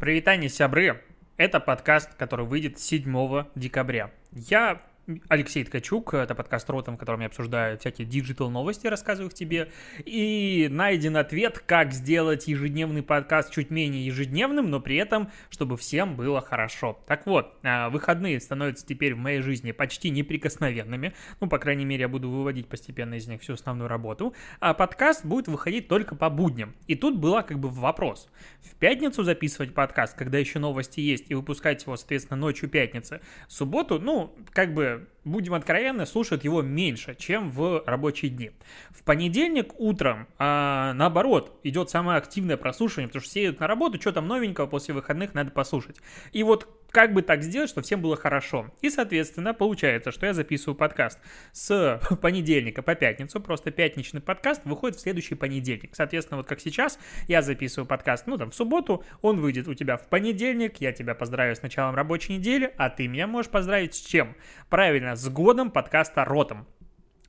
Прывітанне, 0.00 0.50
сябры! 0.50 1.04
Это 1.36 1.60
подкаст, 1.60 2.14
который 2.16 2.44
выйдет 2.44 2.80
7 2.80 3.44
декабря. 3.54 4.10
Я 4.32 4.82
Алексей 5.28 5.62
Ткачук, 5.64 6.14
это 6.14 6.34
подкаст 6.34 6.68
Ротом, 6.70 6.96
в 6.96 6.98
котором 6.98 7.20
я 7.20 7.26
обсуждаю 7.26 7.78
всякие 7.78 8.06
digital 8.06 8.50
новости, 8.50 8.86
рассказываю 8.86 9.28
их 9.28 9.34
тебе. 9.34 9.70
И 10.06 10.68
найден 10.70 11.18
ответ, 11.18 11.58
как 11.58 11.92
сделать 11.92 12.46
ежедневный 12.48 13.02
подкаст 13.02 13.52
чуть 13.52 13.70
менее 13.70 14.06
ежедневным, 14.06 14.70
но 14.70 14.80
при 14.80 14.96
этом, 14.96 15.30
чтобы 15.50 15.76
всем 15.76 16.16
было 16.16 16.40
хорошо. 16.40 16.98
Так 17.06 17.26
вот, 17.26 17.54
а, 17.62 17.90
выходные 17.90 18.40
становятся 18.40 18.86
теперь 18.86 19.14
в 19.14 19.18
моей 19.18 19.40
жизни 19.40 19.72
почти 19.72 20.08
неприкосновенными. 20.08 21.12
Ну, 21.40 21.48
по 21.48 21.58
крайней 21.58 21.84
мере, 21.84 22.02
я 22.02 22.08
буду 22.08 22.30
выводить 22.30 22.68
постепенно 22.68 23.14
из 23.14 23.26
них 23.26 23.42
всю 23.42 23.54
основную 23.54 23.88
работу. 23.88 24.34
А 24.60 24.72
подкаст 24.72 25.26
будет 25.26 25.48
выходить 25.48 25.86
только 25.86 26.16
по 26.16 26.30
будням. 26.30 26.74
И 26.86 26.94
тут 26.94 27.18
была 27.18 27.42
как 27.42 27.58
бы 27.58 27.68
вопрос. 27.68 28.30
В 28.62 28.74
пятницу 28.76 29.22
записывать 29.22 29.74
подкаст, 29.74 30.16
когда 30.16 30.38
еще 30.38 30.58
новости 30.58 31.00
есть, 31.00 31.30
и 31.30 31.34
выпускать 31.34 31.82
его, 31.82 31.96
соответственно, 31.96 32.38
ночью 32.38 32.70
пятницы. 32.70 33.20
Субботу, 33.48 34.00
ну, 34.00 34.34
как 34.52 34.72
бы 34.72 34.93
будем 35.24 35.54
откровенны, 35.54 36.06
слушают 36.06 36.44
его 36.44 36.62
меньше, 36.62 37.14
чем 37.14 37.50
в 37.50 37.82
рабочие 37.86 38.30
дни. 38.30 38.50
В 38.90 39.02
понедельник 39.04 39.78
утром, 39.78 40.26
а, 40.38 40.92
наоборот, 40.94 41.58
идет 41.62 41.90
самое 41.90 42.18
активное 42.18 42.56
прослушивание, 42.56 43.08
потому 43.08 43.22
что 43.22 43.30
все 43.30 43.46
идут 43.46 43.60
на 43.60 43.66
работу, 43.66 44.00
что 44.00 44.12
там 44.12 44.26
новенького 44.28 44.66
после 44.66 44.94
выходных 44.94 45.34
надо 45.34 45.50
послушать. 45.50 45.96
И 46.32 46.42
вот 46.42 46.68
как 46.94 47.12
бы 47.12 47.22
так 47.22 47.42
сделать, 47.42 47.68
чтобы 47.68 47.84
всем 47.84 48.00
было 48.00 48.16
хорошо. 48.16 48.72
И, 48.80 48.88
соответственно, 48.88 49.52
получается, 49.52 50.12
что 50.12 50.26
я 50.26 50.32
записываю 50.32 50.76
подкаст 50.76 51.18
с 51.52 52.00
понедельника 52.22 52.82
по 52.82 52.94
пятницу, 52.94 53.40
просто 53.40 53.72
пятничный 53.72 54.20
подкаст 54.20 54.62
выходит 54.64 54.96
в 54.96 55.00
следующий 55.00 55.34
понедельник. 55.34 55.90
Соответственно, 55.94 56.38
вот 56.38 56.46
как 56.46 56.60
сейчас, 56.60 57.00
я 57.26 57.42
записываю 57.42 57.88
подкаст, 57.88 58.28
ну, 58.28 58.38
там, 58.38 58.52
в 58.52 58.54
субботу, 58.54 59.04
он 59.22 59.40
выйдет 59.40 59.66
у 59.66 59.74
тебя 59.74 59.96
в 59.96 60.06
понедельник, 60.08 60.80
я 60.80 60.92
тебя 60.92 61.16
поздравляю 61.16 61.56
с 61.56 61.62
началом 61.62 61.96
рабочей 61.96 62.38
недели, 62.38 62.72
а 62.76 62.88
ты 62.90 63.08
меня 63.08 63.26
можешь 63.26 63.50
поздравить 63.50 63.96
с 63.96 64.00
чем? 64.00 64.36
Правильно, 64.70 65.16
с 65.16 65.28
годом 65.28 65.72
подкаста 65.72 66.24
«Ротом». 66.24 66.64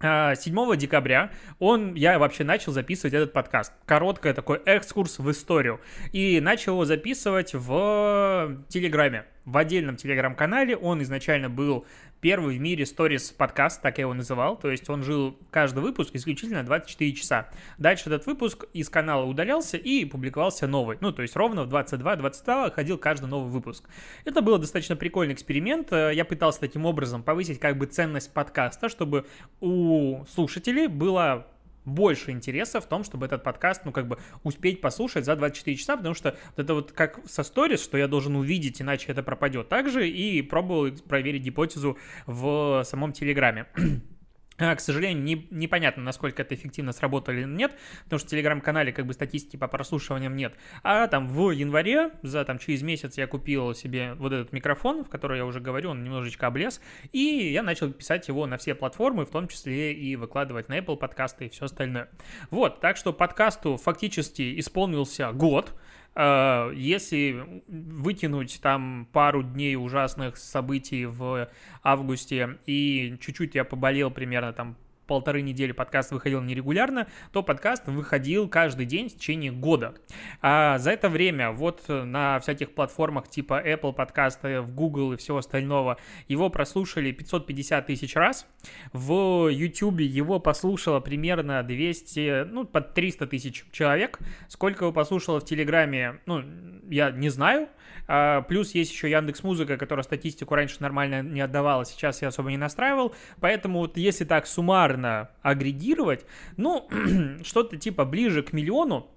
7 0.02 0.06
а, 0.08 0.76
декабря 0.76 1.32
он, 1.60 1.94
я 1.96 2.20
вообще 2.20 2.44
начал 2.44 2.74
записывать 2.74 3.14
этот 3.14 3.32
подкаст. 3.34 3.72
Короткий 3.86 4.34
такой 4.34 4.62
экскурс 4.66 5.20
в 5.20 5.32
историю. 5.32 5.80
И 6.12 6.40
начал 6.42 6.74
его 6.74 6.86
записывать 6.86 7.54
в 7.54 8.58
Телеграме 8.68 9.26
в 9.46 9.58
отдельном 9.58 9.96
телеграм-канале. 9.96 10.76
Он 10.76 11.02
изначально 11.04 11.50
был 11.50 11.86
первый 12.26 12.58
в 12.58 12.60
мире 12.60 12.88
сторис 12.88 13.30
подкаст, 13.30 13.84
так 13.84 14.00
я 14.00 14.06
его 14.06 14.16
называл. 14.16 14.58
То 14.58 14.72
есть 14.72 14.90
он 14.90 15.04
жил 15.04 15.38
каждый 15.52 15.84
выпуск 15.84 16.10
исключительно 16.16 16.64
24 16.64 17.14
часа. 17.14 17.50
Дальше 17.78 18.06
этот 18.08 18.26
выпуск 18.26 18.66
из 18.74 18.90
канала 18.90 19.26
удалялся 19.26 19.78
и 19.78 20.06
публиковался 20.06 20.66
новый. 20.66 20.98
Ну, 21.02 21.12
то 21.12 21.22
есть 21.22 21.36
ровно 21.36 21.66
в 21.66 21.70
22-22 21.72 22.72
ходил 22.72 22.98
каждый 22.98 23.28
новый 23.28 23.52
выпуск. 23.52 23.88
Это 24.24 24.42
был 24.42 24.58
достаточно 24.58 24.96
прикольный 24.96 25.36
эксперимент. 25.36 25.92
Я 25.92 26.26
пытался 26.26 26.62
таким 26.62 26.88
образом 26.88 27.22
повысить 27.22 27.60
как 27.60 27.78
бы 27.78 27.86
ценность 27.86 28.34
подкаста, 28.34 28.90
чтобы 28.90 29.28
у 29.62 30.26
слушателей 30.26 30.88
было 30.88 31.46
больше 31.86 32.32
интереса 32.32 32.82
в 32.82 32.88
том, 32.88 33.04
чтобы 33.04 33.26
этот 33.26 33.44
подкаст, 33.44 33.86
ну, 33.86 33.92
как 33.92 34.08
бы 34.08 34.18
успеть 34.44 34.82
послушать 34.82 35.26
за 35.26 35.36
24 35.36 35.78
часа, 35.78 35.98
потому 35.98 36.16
что 36.16 36.38
вот 36.56 36.64
это 36.64 36.74
вот 36.74 36.92
как 36.92 37.20
со 37.28 37.44
сторис, 37.44 37.84
что 37.84 37.98
я 37.98 38.08
должен 38.08 38.36
увидеть, 38.36 38.82
иначе 38.82 39.12
это 39.12 39.24
пропадет. 39.24 39.70
Также 39.70 40.10
и 40.10 40.42
пробовал 40.42 40.92
проверить 41.08 41.44
гипотезу 41.44 41.98
в 42.26 42.84
самом 42.84 43.14
Телеграме. 43.14 43.68
А, 44.58 44.74
к 44.76 44.80
сожалению, 44.80 45.22
не, 45.22 45.48
непонятно, 45.52 46.02
насколько 46.02 46.42
это 46.42 46.56
эффективно 46.56 46.94
сработало 46.94 47.36
или 47.36 47.44
нет, 47.44 47.76
потому 48.06 48.20
что 48.20 48.28
в 48.28 48.32
телеграм-канале 48.32 48.94
как 48.94 49.06
бы 49.06 49.14
статистики 49.14 49.58
по 49.58 49.68
прослушиваниям 49.68 50.36
нет. 50.36 50.56
А 50.82 51.08
там 51.08 51.28
в 51.28 51.52
январе, 51.52 52.12
за 52.22 52.46
там 52.46 52.58
через 52.58 52.82
месяц 52.82 53.18
я 53.18 53.28
купил 53.28 53.74
себе 53.74 54.14
вот 54.14 54.32
этот 54.32 54.54
микрофон, 54.54 55.04
в 55.04 55.10
который 55.10 55.40
я 55.40 55.46
уже 55.46 55.60
говорю, 55.60 55.90
он 55.90 56.04
немножечко 56.04 56.48
облез, 56.48 56.80
и 57.12 57.20
я 57.20 57.64
начал 57.64 57.92
писать 57.92 58.30
его 58.30 58.46
на 58.46 58.58
все 58.58 58.76
платформы, 58.76 59.26
в 59.26 59.30
том 59.30 59.50
числе 59.50 59.94
и 59.94 60.16
выкладывать 60.16 60.70
на 60.70 60.78
Apple 60.78 60.96
подкасты 60.96 61.48
и 61.48 61.50
все 61.50 61.66
остальное. 61.66 62.10
Вот, 62.50 62.80
так 62.80 62.96
что 62.96 63.12
подкасту 63.12 63.76
фактически 63.76 64.58
исполнился 64.58 65.34
год, 65.34 65.74
если 66.18 67.62
вытянуть 67.68 68.60
там 68.62 69.08
пару 69.12 69.44
дней 69.44 69.76
ужасных 69.76 70.38
событий 70.38 71.06
в 71.06 71.50
августе 71.84 72.58
и 72.66 73.18
чуть-чуть 73.20 73.56
я 73.56 73.66
поболел 73.66 74.12
примерно 74.12 74.54
там 74.54 74.78
полторы 75.08 75.42
недели 75.42 75.72
подкаст 75.72 76.12
выходил 76.12 76.42
нерегулярно, 76.42 77.08
то 77.32 77.44
подкаст 77.44 77.88
выходил 77.88 78.48
каждый 78.48 78.86
день 78.86 79.10
в 79.10 79.16
течение 79.16 79.52
года. 79.52 79.96
А 80.42 80.78
за 80.78 80.92
это 80.92 81.10
время 81.10 81.52
вот 81.52 81.84
на 81.88 82.40
всяких 82.40 82.74
платформах 82.74 83.28
типа 83.28 83.62
Apple 83.66 83.94
подкаста, 83.94 84.62
в 84.62 84.74
Google 84.74 85.14
и 85.14 85.18
всего 85.18 85.38
остального 85.38 85.98
его 86.28 86.50
прослушали 86.50 87.12
550 87.12 87.88
тысяч 87.88 88.16
раз. 88.16 88.48
В 88.94 89.48
YouTube 89.50 90.00
его 90.00 90.40
послушало 90.40 91.00
примерно 91.00 91.64
200, 91.64 92.46
ну, 92.46 92.66
под 92.66 92.94
300 92.94 93.28
тысяч 93.28 93.66
человек. 93.72 94.20
Сколько 94.48 94.86
его 94.86 94.94
послушало 94.94 95.40
в 95.40 95.46
Телеграме, 95.46 96.20
ну, 96.26 96.44
я 96.90 97.12
не 97.12 97.30
знаю. 97.30 97.70
А, 98.08 98.42
плюс 98.42 98.74
есть 98.74 98.92
еще 98.92 99.10
Яндекс 99.10 99.44
Музыка, 99.44 99.78
которая 99.78 100.04
статистику 100.04 100.56
раньше 100.56 100.78
нормально 100.80 101.22
не 101.22 101.42
отдавала, 101.42 101.86
сейчас 101.86 102.22
я 102.22 102.30
особо 102.30 102.50
не 102.50 102.58
настраивал. 102.58 103.16
Поэтому 103.40 103.80
вот 103.80 103.98
если 103.98 104.26
так 104.26 104.48
суммарно 104.48 105.30
агрегировать, 105.42 106.26
ну, 106.58 106.88
что-то 107.44 107.78
типа 107.78 108.06
ближе 108.06 108.44
к 108.44 108.54
миллиону, 108.54 109.12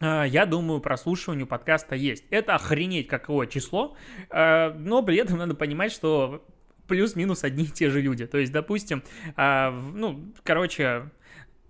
а, 0.00 0.24
я 0.24 0.46
думаю, 0.46 0.80
прослушиванию 0.80 1.46
подкаста 1.46 1.94
есть. 1.94 2.24
Это 2.30 2.54
охренеть 2.54 3.08
какое 3.08 3.46
число, 3.46 3.96
а, 4.30 4.74
но 4.78 5.02
при 5.02 5.16
этом 5.16 5.38
надо 5.38 5.54
понимать, 5.54 5.92
что 5.92 6.44
плюс-минус 6.88 7.44
одни 7.44 7.64
и 7.64 7.68
те 7.68 7.90
же 7.90 8.00
люди. 8.00 8.26
То 8.26 8.38
есть, 8.38 8.52
допустим, 8.52 9.02
ну, 9.36 10.34
короче, 10.42 11.10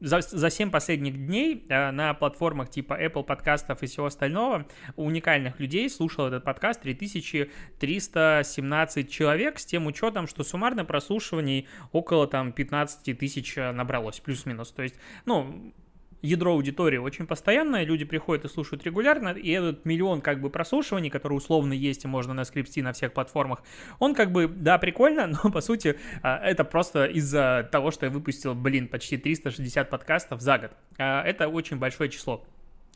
за, 0.03 0.21
за 0.21 0.51
7 0.51 0.71
последних 0.71 1.27
дней 1.27 1.65
э, 1.69 1.91
на 1.93 2.13
платформах 2.15 2.71
типа 2.71 3.01
Apple 3.01 3.23
подкастов 3.23 3.81
и 3.83 3.87
всего 3.87 4.07
остального 4.07 4.67
уникальных 4.97 5.61
людей 5.61 5.89
слушал 5.89 6.27
этот 6.27 6.43
подкаст 6.45 6.83
3317 6.83 9.11
человек 9.11 9.61
с 9.61 9.65
тем 9.65 9.87
учетом, 9.87 10.27
что 10.27 10.45
суммарно 10.45 10.85
прослушиваний 10.85 11.67
около 11.93 12.27
там 12.27 12.53
15 12.53 13.17
тысяч 13.17 13.55
набралось, 13.57 14.21
плюс-минус. 14.21 14.73
То 14.73 14.83
есть, 14.83 14.97
ну, 15.25 15.73
ядро 16.23 16.53
аудитории 16.53 16.99
очень 16.99 17.27
постоянное, 17.27 17.85
люди 17.85 18.05
приходят 18.05 18.45
и 18.45 18.49
слушают 18.49 18.85
регулярно, 18.85 19.31
и 19.31 19.51
этот 19.51 19.85
миллион 19.85 20.21
как 20.21 20.41
бы 20.41 20.51
прослушиваний, 20.51 21.11
который 21.11 21.35
условно 21.35 21.73
есть 21.73 22.05
и 22.05 22.09
можно 22.09 22.33
наскрипти 22.33 22.81
на 22.81 22.93
всех 22.93 23.13
платформах, 23.13 23.63
он 23.99 24.15
как 24.15 24.33
бы, 24.33 24.49
да, 24.49 24.79
прикольно, 24.79 25.27
но 25.45 25.51
по 25.51 25.61
сути 25.61 25.99
а, 26.23 26.39
это 26.39 26.65
просто 26.65 27.07
из-за 27.07 27.69
того, 27.71 27.91
что 27.91 28.07
я 28.07 28.13
выпустил, 28.13 28.55
блин, 28.55 28.89
почти 28.89 29.17
360 29.17 29.91
подкастов 29.91 30.41
за 30.41 30.59
год. 30.59 30.71
А, 30.99 31.23
это 31.23 31.49
очень 31.49 31.77
большое 31.77 32.09
число. 32.09 32.45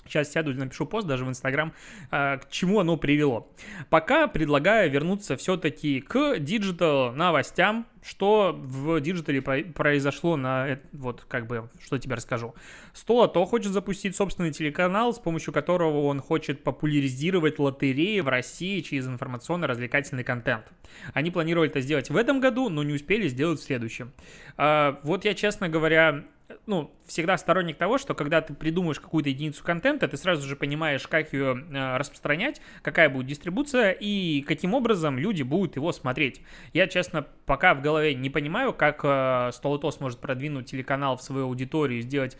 Сейчас 0.08 0.32
сяду 0.32 0.52
и 0.52 0.54
напишу 0.54 0.86
пост 0.86 1.06
даже 1.06 1.24
в 1.24 1.28
Инстаграм, 1.28 1.72
а, 2.10 2.38
к 2.38 2.50
чему 2.50 2.80
оно 2.80 2.96
привело. 2.96 3.50
Пока 3.90 4.26
предлагаю 4.28 4.90
вернуться 4.90 5.36
все-таки 5.36 6.00
к 6.00 6.38
digital 6.38 7.12
новостям, 7.12 7.86
что 8.06 8.56
в 8.56 9.00
digital 9.00 9.37
е 9.37 9.42
произошло 9.42 10.36
на, 10.36 10.78
вот 10.92 11.24
как 11.26 11.48
бы, 11.48 11.68
что 11.80 11.98
тебе 11.98 12.14
расскажу. 12.14 12.54
Столото 12.92 13.44
хочет 13.46 13.72
запустить 13.72 14.14
собственный 14.14 14.52
телеканал, 14.52 15.12
с 15.12 15.18
помощью 15.18 15.52
которого 15.52 16.02
он 16.04 16.20
хочет 16.20 16.62
популяризировать 16.62 17.58
лотереи 17.58 18.20
в 18.20 18.28
России 18.28 18.80
через 18.80 19.08
информационно-развлекательный 19.08 20.22
контент. 20.22 20.66
Они 21.14 21.32
планировали 21.32 21.68
это 21.68 21.80
сделать 21.80 22.08
в 22.08 22.16
этом 22.16 22.40
году, 22.40 22.68
но 22.68 22.84
не 22.84 22.94
успели 22.94 23.26
сделать 23.26 23.58
в 23.58 23.64
следующем. 23.64 24.12
А, 24.56 25.00
вот 25.02 25.24
я, 25.24 25.34
честно 25.34 25.68
говоря, 25.68 26.24
ну, 26.66 26.92
всегда 27.06 27.36
сторонник 27.38 27.76
того, 27.76 27.98
что 27.98 28.14
когда 28.14 28.40
ты 28.40 28.54
придумаешь 28.54 29.00
какую-то 29.00 29.30
единицу 29.30 29.64
контента, 29.64 30.08
ты 30.08 30.16
сразу 30.16 30.46
же 30.46 30.56
понимаешь, 30.56 31.06
как 31.06 31.32
ее 31.32 31.66
э, 31.70 31.96
распространять, 31.96 32.60
какая 32.82 33.08
будет 33.08 33.26
дистрибуция 33.26 33.90
и 33.92 34.42
каким 34.42 34.74
образом 34.74 35.18
люди 35.18 35.42
будут 35.42 35.76
его 35.76 35.92
смотреть. 35.92 36.40
Я, 36.72 36.86
честно, 36.86 37.26
пока 37.46 37.74
в 37.74 37.82
голове 37.82 38.14
не 38.14 38.30
понимаю, 38.30 38.72
как 38.72 39.00
э, 39.02 39.50
Столотос 39.52 40.00
может 40.00 40.20
продвинуть 40.20 40.66
телеканал 40.66 41.16
в 41.16 41.22
свою 41.22 41.46
аудиторию 41.46 42.00
и 42.00 42.02
сделать 42.02 42.36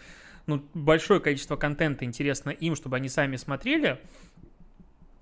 ну, 0.47 0.63
большое 0.75 1.21
количество 1.21 1.57
контента 1.57 2.05
интересно 2.05 2.51
им, 2.51 2.77
чтобы 2.77 2.97
они 2.97 3.09
сами 3.09 3.37
смотрели. 3.37 4.01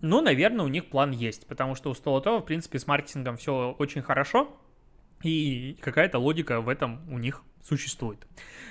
Но, 0.01 0.21
наверное, 0.21 0.67
у 0.67 0.69
них 0.69 0.87
план 0.87 1.13
есть, 1.13 1.47
потому 1.47 1.75
что 1.75 1.91
у 1.91 1.95
Столотова, 1.95 2.41
в 2.41 2.45
принципе, 2.45 2.79
с 2.79 2.87
маркетингом 2.87 3.39
все 3.39 3.75
очень 3.79 4.03
хорошо, 4.03 4.55
и 5.23 5.79
какая-то 5.81 6.19
логика 6.19 6.61
в 6.61 6.69
этом 6.69 7.01
у 7.11 7.19
них 7.19 7.43
существует. 7.65 8.27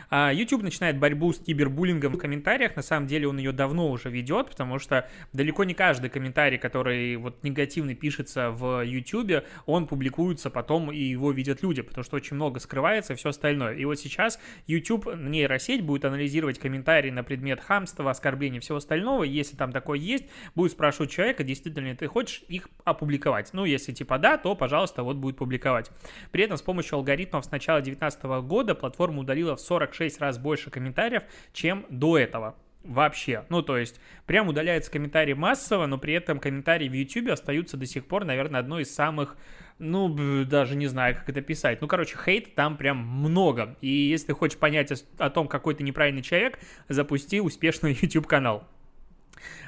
А 0.10 0.32
YouTube 0.32 0.62
начинает 0.62 1.00
борьбу 1.00 1.34
с 1.34 1.40
кибербуллингом 1.40 2.14
в 2.14 2.18
комментариях. 2.20 2.76
На 2.76 2.84
самом 2.84 3.08
деле 3.08 3.28
он 3.28 3.40
ее 3.40 3.52
давно 3.52 3.90
уже 3.90 4.12
ведет, 4.12 4.52
потому 4.52 4.78
что 4.78 5.10
далеко 5.34 5.64
не 5.64 5.74
каждый 5.74 6.12
комментарий, 6.12 6.60
который 6.60 7.16
вот 7.16 7.44
негативный 7.44 7.96
пишется 7.96 8.52
в 8.52 8.84
YouTube, 8.84 9.44
он 9.66 9.88
публикуется 9.88 10.52
потом 10.52 10.92
и 10.92 11.00
его 11.00 11.32
видят 11.32 11.64
люди, 11.64 11.82
потому 11.82 12.04
что 12.04 12.18
очень 12.18 12.36
много 12.36 12.60
скрывается 12.60 13.14
и 13.14 13.16
все 13.16 13.30
остальное. 13.30 13.74
И 13.74 13.86
вот 13.86 13.98
сейчас 13.98 14.40
YouTube, 14.68 15.16
нейросеть, 15.16 15.82
будет 15.84 16.06
анализировать 16.06 16.60
комментарии 16.60 17.10
на 17.10 17.24
предмет 17.24 17.60
хамства, 17.60 18.12
оскорбления 18.12 18.60
и 18.60 18.62
всего 18.62 18.78
остального. 18.78 19.24
Если 19.24 19.56
там 19.56 19.72
такое 19.72 19.98
есть, 19.98 20.26
будет 20.54 20.74
спрашивать 20.74 21.10
человека, 21.10 21.44
действительно 21.44 21.88
ли 21.88 21.96
ты 21.96 22.06
хочешь 22.06 22.44
их 22.50 22.70
опубликовать. 22.84 23.52
Ну, 23.54 23.66
если 23.66 23.92
типа 23.94 24.20
да, 24.20 24.38
то, 24.38 24.56
пожалуйста, 24.56 25.02
вот 25.02 25.16
будет 25.18 25.38
публиковать. 25.38 25.90
При 26.32 26.44
этом 26.44 26.58
с 26.58 26.62
помощью 26.62 26.98
алгоритмов 26.98 27.46
с 27.46 27.50
начала 27.50 27.82
2019 27.82 28.24
года 28.46 28.76
платформа 28.84 29.22
удалила 29.22 29.56
в 29.56 29.62
46 29.62 30.14
6 30.14 30.22
раз 30.22 30.38
больше 30.38 30.70
комментариев, 30.70 31.24
чем 31.54 31.86
до 31.90 32.18
этого 32.18 32.56
вообще. 32.84 33.46
Ну, 33.50 33.62
то 33.62 33.78
есть, 33.78 34.00
прям 34.26 34.50
удаляются 34.50 34.92
комментарии 34.92 35.34
массово, 35.34 35.86
но 35.86 35.98
при 35.98 36.14
этом 36.14 36.40
комментарии 36.40 36.90
в 36.90 36.94
YouTube 36.94 37.30
остаются 37.30 37.78
до 37.78 37.86
сих 37.86 38.06
пор, 38.06 38.26
наверное, 38.26 38.60
одной 38.60 38.84
из 38.84 38.94
самых, 38.94 39.38
ну, 39.80 40.44
даже 40.44 40.76
не 40.76 40.88
знаю, 40.88 41.16
как 41.16 41.30
это 41.30 41.42
писать. 41.42 41.80
Ну, 41.82 41.88
короче, 41.88 42.18
хейт 42.18 42.56
там 42.56 42.76
прям 42.76 42.98
много. 42.98 43.78
И 43.80 43.88
если 43.88 44.28
ты 44.28 44.34
хочешь 44.34 44.60
понять 44.60 44.92
о 45.18 45.30
том, 45.30 45.48
какой 45.48 45.76
ты 45.76 45.84
неправильный 45.84 46.22
человек, 46.22 46.60
запусти 46.90 47.40
успешный 47.40 47.94
YouTube-канал. 48.02 48.68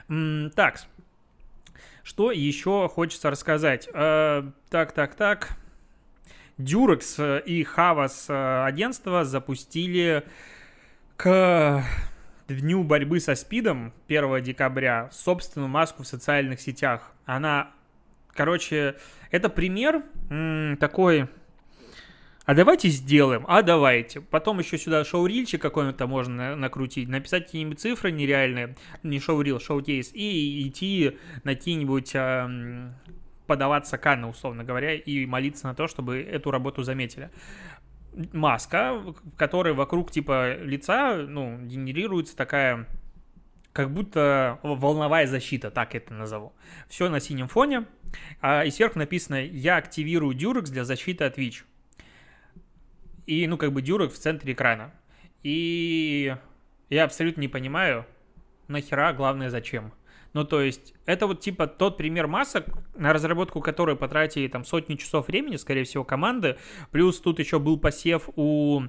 Так, 0.07 0.81
что 2.03 2.31
еще 2.31 2.89
хочется 2.89 3.29
рассказать? 3.31 3.89
Э, 3.93 4.43
так, 4.69 4.91
так, 4.91 5.15
так. 5.15 5.57
Durex 6.57 7.15
э, 7.17 7.41
и 7.45 7.63
Havas 7.63 8.25
э, 8.29 8.65
агентство 8.65 9.25
запустили 9.25 10.23
к 11.17 11.83
дню 12.47 12.83
борьбы 12.83 13.19
со 13.19 13.35
СПИДом 13.35 13.93
1 14.07 14.43
декабря 14.43 15.09
собственную 15.11 15.69
маску 15.69 16.03
в 16.03 16.07
социальных 16.07 16.61
сетях. 16.61 17.11
Она, 17.25 17.71
короче, 18.33 18.95
это 19.31 19.49
пример 19.49 20.03
м, 20.29 20.77
такой... 20.77 21.27
А 22.45 22.53
давайте 22.53 22.89
сделаем, 22.89 23.43
а 23.47 23.63
давайте. 23.63 24.21
Потом 24.21 24.59
еще 24.59 24.77
сюда 24.77 25.03
шоу-рильчик 25.03 25.59
какой-то 25.59 26.05
можно 26.05 26.55
накрутить, 26.55 27.09
написать 27.09 27.45
какие-нибудь 27.45 27.79
цифры 27.79 28.11
нереальные, 28.11 28.75
не 29.01 29.19
шоу-рил, 29.19 29.59
шоу-кейс, 29.59 30.11
и 30.13 30.67
идти 30.67 31.17
на 31.43 31.55
какие-нибудь 31.55 32.13
подаваться 33.45 33.97
Канны, 33.97 34.27
условно 34.27 34.63
говоря, 34.63 34.93
и 34.93 35.25
молиться 35.25 35.67
на 35.67 35.75
то, 35.75 35.87
чтобы 35.87 36.21
эту 36.21 36.51
работу 36.51 36.83
заметили. 36.83 37.29
Маска, 38.31 38.93
в 38.93 39.35
которой 39.35 39.73
вокруг 39.73 40.11
типа 40.11 40.55
лица, 40.55 41.15
ну, 41.15 41.59
генерируется 41.59 42.35
такая 42.35 42.87
как 43.75 43.91
будто 43.91 44.57
волновая 44.63 45.27
защита, 45.27 45.69
так 45.69 45.95
это 45.95 46.13
назову. 46.13 46.53
Все 46.87 47.09
на 47.09 47.19
синем 47.19 47.49
фоне, 47.49 47.85
а, 48.39 48.63
и 48.63 48.71
сверху 48.71 48.97
написано 48.99 49.43
«Я 49.43 49.75
активирую 49.75 50.33
Durex 50.33 50.71
для 50.71 50.85
защиты 50.85 51.25
от 51.25 51.37
ВИЧ». 51.37 51.65
И, 53.25 53.47
ну, 53.47 53.57
как 53.57 53.73
бы 53.73 53.81
Durex 53.81 54.11
в 54.11 54.17
центре 54.17 54.53
экрана. 54.53 54.93
И 55.43 56.33
я 56.89 57.03
абсолютно 57.03 57.41
не 57.41 57.49
понимаю, 57.49 58.05
нахера, 58.69 59.11
главное, 59.11 59.49
зачем. 59.49 59.91
Ну, 60.35 60.43
то 60.43 60.61
есть, 60.61 60.93
это 61.05 61.27
вот 61.27 61.39
типа 61.39 61.65
тот 61.65 61.95
пример 61.95 62.27
масок, 62.27 62.65
на 62.93 63.13
разработку 63.13 63.61
которой 63.61 63.95
потратили 63.95 64.49
там 64.49 64.65
сотни 64.65 64.95
часов 64.95 65.29
времени, 65.29 65.55
скорее 65.55 65.85
всего, 65.85 66.03
команды. 66.03 66.57
Плюс 66.91 67.21
тут 67.21 67.39
еще 67.39 67.57
был 67.57 67.79
посев 67.79 68.27
у 68.35 68.81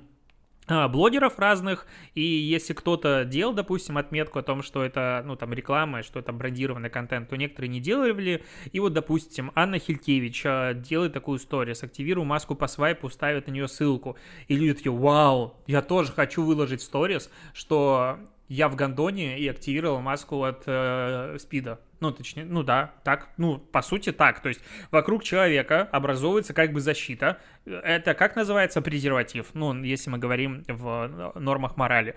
а, 0.66 0.88
блогеров 0.88 1.38
разных, 1.38 1.86
и 2.14 2.20
если 2.20 2.72
кто-то 2.72 3.24
делал, 3.24 3.52
допустим, 3.54 3.96
отметку 3.96 4.40
о 4.40 4.42
том, 4.42 4.60
что 4.60 4.84
это, 4.84 5.22
ну, 5.24 5.36
там, 5.36 5.52
реклама, 5.52 6.02
что 6.02 6.18
это 6.18 6.32
брендированный 6.32 6.90
контент, 6.90 7.28
то 7.28 7.36
некоторые 7.36 7.68
не 7.70 7.78
делали, 7.78 8.42
и 8.72 8.80
вот, 8.80 8.92
допустим, 8.92 9.52
Анна 9.54 9.78
Хилькевич 9.78 10.42
а, 10.46 10.74
делает 10.74 11.12
такую 11.12 11.38
историю, 11.38 11.76
активирую 11.80 12.24
маску 12.24 12.56
по 12.56 12.66
свайпу, 12.66 13.08
ставит 13.08 13.46
на 13.46 13.52
нее 13.52 13.68
ссылку, 13.68 14.16
и 14.48 14.56
люди 14.56 14.74
такие, 14.74 14.90
вау, 14.90 15.54
я 15.68 15.80
тоже 15.80 16.10
хочу 16.10 16.42
выложить 16.42 16.82
сторис, 16.82 17.30
что 17.54 18.18
я 18.48 18.68
в 18.68 18.76
гондоне 18.76 19.38
и 19.38 19.48
активировал 19.48 20.00
маску 20.00 20.44
от 20.44 20.62
э, 20.66 21.36
спида. 21.38 21.80
Ну, 22.00 22.12
точнее, 22.12 22.44
ну 22.44 22.62
да, 22.62 22.92
так, 23.04 23.30
ну, 23.38 23.58
по 23.58 23.82
сути 23.82 24.12
так. 24.12 24.40
То 24.40 24.48
есть 24.48 24.60
вокруг 24.90 25.24
человека 25.24 25.88
образовывается 25.90 26.54
как 26.54 26.72
бы 26.72 26.80
защита. 26.80 27.40
Это 27.64 28.14
как 28.14 28.36
называется 28.36 28.82
презерватив? 28.82 29.48
Ну, 29.54 29.82
если 29.82 30.10
мы 30.10 30.18
говорим 30.18 30.64
в 30.68 31.32
нормах 31.34 31.76
морали. 31.76 32.16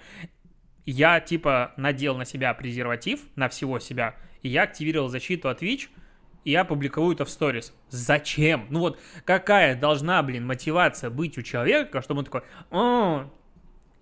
Я, 0.85 1.19
типа, 1.19 1.73
надел 1.77 2.17
на 2.17 2.25
себя 2.25 2.53
презерватив, 2.53 3.21
на 3.35 3.47
всего 3.47 3.79
себя, 3.79 4.15
и 4.41 4.49
я 4.49 4.63
активировал 4.63 5.07
защиту 5.07 5.49
от 5.49 5.61
ВИЧ, 5.61 5.89
и 6.45 6.51
я 6.51 6.65
публикую 6.65 7.13
это 7.13 7.25
в 7.25 7.29
сторис. 7.29 7.73
Зачем? 7.89 8.65
Ну 8.69 8.79
вот, 8.79 8.99
какая 9.25 9.75
должна, 9.75 10.21
блин, 10.23 10.47
мотивация 10.47 11.09
быть 11.09 11.37
у 11.37 11.41
человека, 11.41 12.01
чтобы 12.01 12.19
он 12.19 12.25
такой, 12.25 12.41
о, 12.71 13.29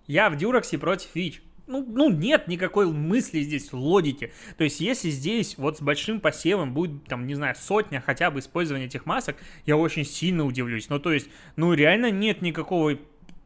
я 0.06 0.30
в 0.30 0.36
Дюраксе 0.36 0.78
против 0.78 1.14
ВИЧ 1.14 1.42
ну, 1.68 1.84
ну, 1.86 2.10
нет 2.10 2.48
никакой 2.48 2.86
мысли 2.90 3.40
здесь, 3.40 3.72
логики. 3.72 4.32
То 4.56 4.64
есть, 4.64 4.80
если 4.80 5.10
здесь 5.10 5.56
вот 5.58 5.78
с 5.78 5.80
большим 5.80 6.20
посевом 6.20 6.74
будет, 6.74 7.04
там, 7.04 7.26
не 7.26 7.34
знаю, 7.34 7.54
сотня 7.56 8.02
хотя 8.04 8.30
бы 8.30 8.40
использования 8.40 8.86
этих 8.86 9.06
масок, 9.06 9.36
я 9.66 9.76
очень 9.76 10.04
сильно 10.04 10.44
удивлюсь. 10.44 10.88
Ну, 10.88 10.98
то 10.98 11.12
есть, 11.12 11.28
ну, 11.56 11.72
реально 11.74 12.10
нет 12.10 12.42
никакого 12.42 12.98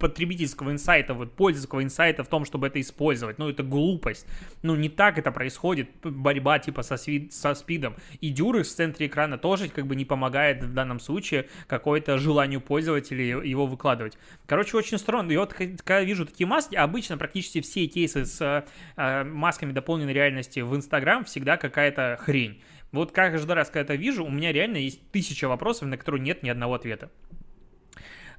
потребительского 0.03 0.73
инсайта, 0.73 1.15
вот 1.15 1.33
пользовательского 1.33 1.85
инсайта 1.85 2.25
в 2.25 2.29
том, 2.29 2.45
чтобы 2.45 2.67
это 2.67 2.81
использовать. 2.81 3.39
Ну, 3.39 3.49
это 3.49 3.63
глупость. 3.63 4.27
Ну, 4.63 4.75
не 4.75 4.89
так 4.89 5.17
это 5.17 5.31
происходит, 5.31 5.91
борьба 6.03 6.59
типа 6.59 6.83
со, 6.83 6.95
сви- 6.95 7.31
со 7.31 7.55
спидом. 7.55 7.95
И 8.21 8.31
дюры 8.31 8.65
в 8.65 8.69
центре 8.69 9.07
экрана 9.07 9.39
тоже 9.39 9.69
как 9.69 9.87
бы 9.87 9.95
не 9.95 10.05
помогает 10.05 10.65
в 10.65 10.75
данном 10.75 10.99
случае 10.99 11.49
какое-то 11.69 12.19
желанию 12.19 12.61
пользователей 12.61 13.29
его 13.49 13.67
выкладывать. 13.67 14.19
Короче, 14.47 14.77
очень 14.77 14.99
странно. 14.99 15.31
И 15.31 15.37
вот 15.37 15.55
когда 15.55 16.01
вижу 16.01 16.27
такие 16.27 16.49
маски, 16.49 16.75
обычно 16.75 17.17
практически 17.17 17.61
все 17.61 17.87
кейсы 17.87 18.27
с 18.27 18.67
э, 18.97 19.25
масками 19.25 19.71
дополненной 19.71 20.13
реальности 20.13 20.59
в 20.59 20.75
Инстаграм 20.75 21.25
всегда 21.25 21.57
какая-то 21.57 22.19
хрень. 22.21 22.61
Вот 22.91 23.13
каждый 23.13 23.53
раз, 23.53 23.69
когда 23.69 23.83
это 23.83 23.95
вижу, 23.95 24.25
у 24.25 24.31
меня 24.31 24.53
реально 24.53 24.79
есть 24.79 25.01
тысяча 25.13 25.47
вопросов, 25.49 25.89
на 25.89 25.97
которые 25.97 26.21
нет 26.23 26.43
ни 26.43 26.49
одного 26.49 26.75
ответа. 26.75 27.09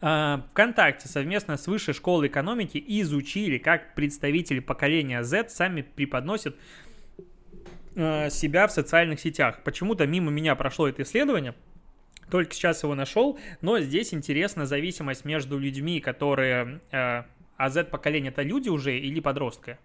А, 0.06 0.46
ВКонтакте 0.52 1.08
совместно 1.08 1.56
с 1.56 1.66
Высшей 1.66 1.94
школой 1.94 2.28
экономики 2.28 2.84
изучили, 2.86 3.58
как 3.58 3.96
представители 3.96 4.60
поколения 4.60 5.24
Z 5.24 5.48
сами 5.48 5.82
преподносят 5.82 6.58
а, 7.96 8.30
себя 8.30 8.68
в 8.68 8.74
социальных 8.74 9.22
сетях. 9.22 9.62
Почему-то 9.64 10.06
мимо 10.06 10.30
меня 10.30 10.56
прошло 10.56 10.90
это 10.90 11.04
исследование, 11.04 11.56
только 12.30 12.54
сейчас 12.54 12.84
его 12.84 12.96
нашел, 12.96 13.40
но 13.62 13.80
здесь 13.80 14.14
интересна 14.14 14.66
зависимость 14.66 15.24
между 15.24 15.58
людьми, 15.58 16.02
которые... 16.02 16.82
А, 16.92 17.26
а 17.56 17.70
Z-поколение 17.70 18.30
это 18.32 18.42
люди 18.42 18.68
уже 18.68 19.00
или 19.00 19.22
подростки? 19.22 19.78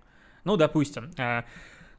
Ну, 0.43 0.57
допустим, 0.57 1.13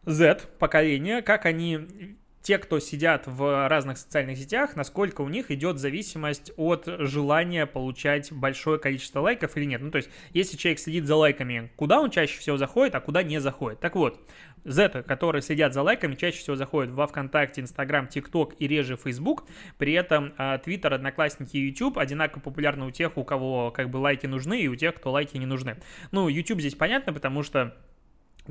Z-поколение, 0.03 1.21
как 1.21 1.45
они 1.45 2.17
те, 2.49 2.57
кто 2.57 2.79
сидят 2.79 3.27
в 3.27 3.67
разных 3.67 3.99
социальных 3.99 4.35
сетях, 4.35 4.75
насколько 4.75 5.21
у 5.21 5.29
них 5.29 5.51
идет 5.51 5.77
зависимость 5.77 6.51
от 6.57 6.85
желания 6.87 7.67
получать 7.67 8.31
большое 8.31 8.79
количество 8.79 9.19
лайков 9.19 9.55
или 9.55 9.65
нет. 9.65 9.83
Ну, 9.83 9.91
то 9.91 9.97
есть, 9.97 10.09
если 10.33 10.57
человек 10.57 10.79
следит 10.79 11.05
за 11.05 11.15
лайками, 11.15 11.71
куда 11.75 12.01
он 12.01 12.09
чаще 12.09 12.39
всего 12.39 12.57
заходит, 12.57 12.95
а 12.95 13.01
куда 13.01 13.21
не 13.21 13.39
заходит. 13.39 13.79
Так 13.81 13.95
вот, 13.95 14.19
Z, 14.63 15.03
которые 15.03 15.43
следят 15.43 15.75
за 15.75 15.83
лайками, 15.83 16.15
чаще 16.15 16.39
всего 16.39 16.55
заходят 16.55 16.91
во 16.91 17.05
ВКонтакте, 17.05 17.61
Инстаграм, 17.61 18.07
ТикТок 18.07 18.55
и 18.57 18.67
реже 18.67 18.97
Фейсбук. 18.97 19.45
При 19.77 19.93
этом 19.93 20.33
Твиттер, 20.63 20.95
Одноклассники 20.95 21.55
и 21.55 21.67
YouTube 21.67 21.99
одинаково 21.99 22.41
популярны 22.41 22.87
у 22.87 22.89
тех, 22.89 23.15
у 23.15 23.23
кого 23.23 23.69
как 23.69 23.91
бы 23.91 23.97
лайки 23.97 24.25
нужны, 24.25 24.59
и 24.59 24.67
у 24.67 24.75
тех, 24.75 24.95
кто 24.95 25.11
лайки 25.11 25.37
не 25.37 25.45
нужны. 25.45 25.77
Ну, 26.11 26.27
YouTube 26.27 26.61
здесь 26.61 26.73
понятно, 26.73 27.13
потому 27.13 27.43
что 27.43 27.77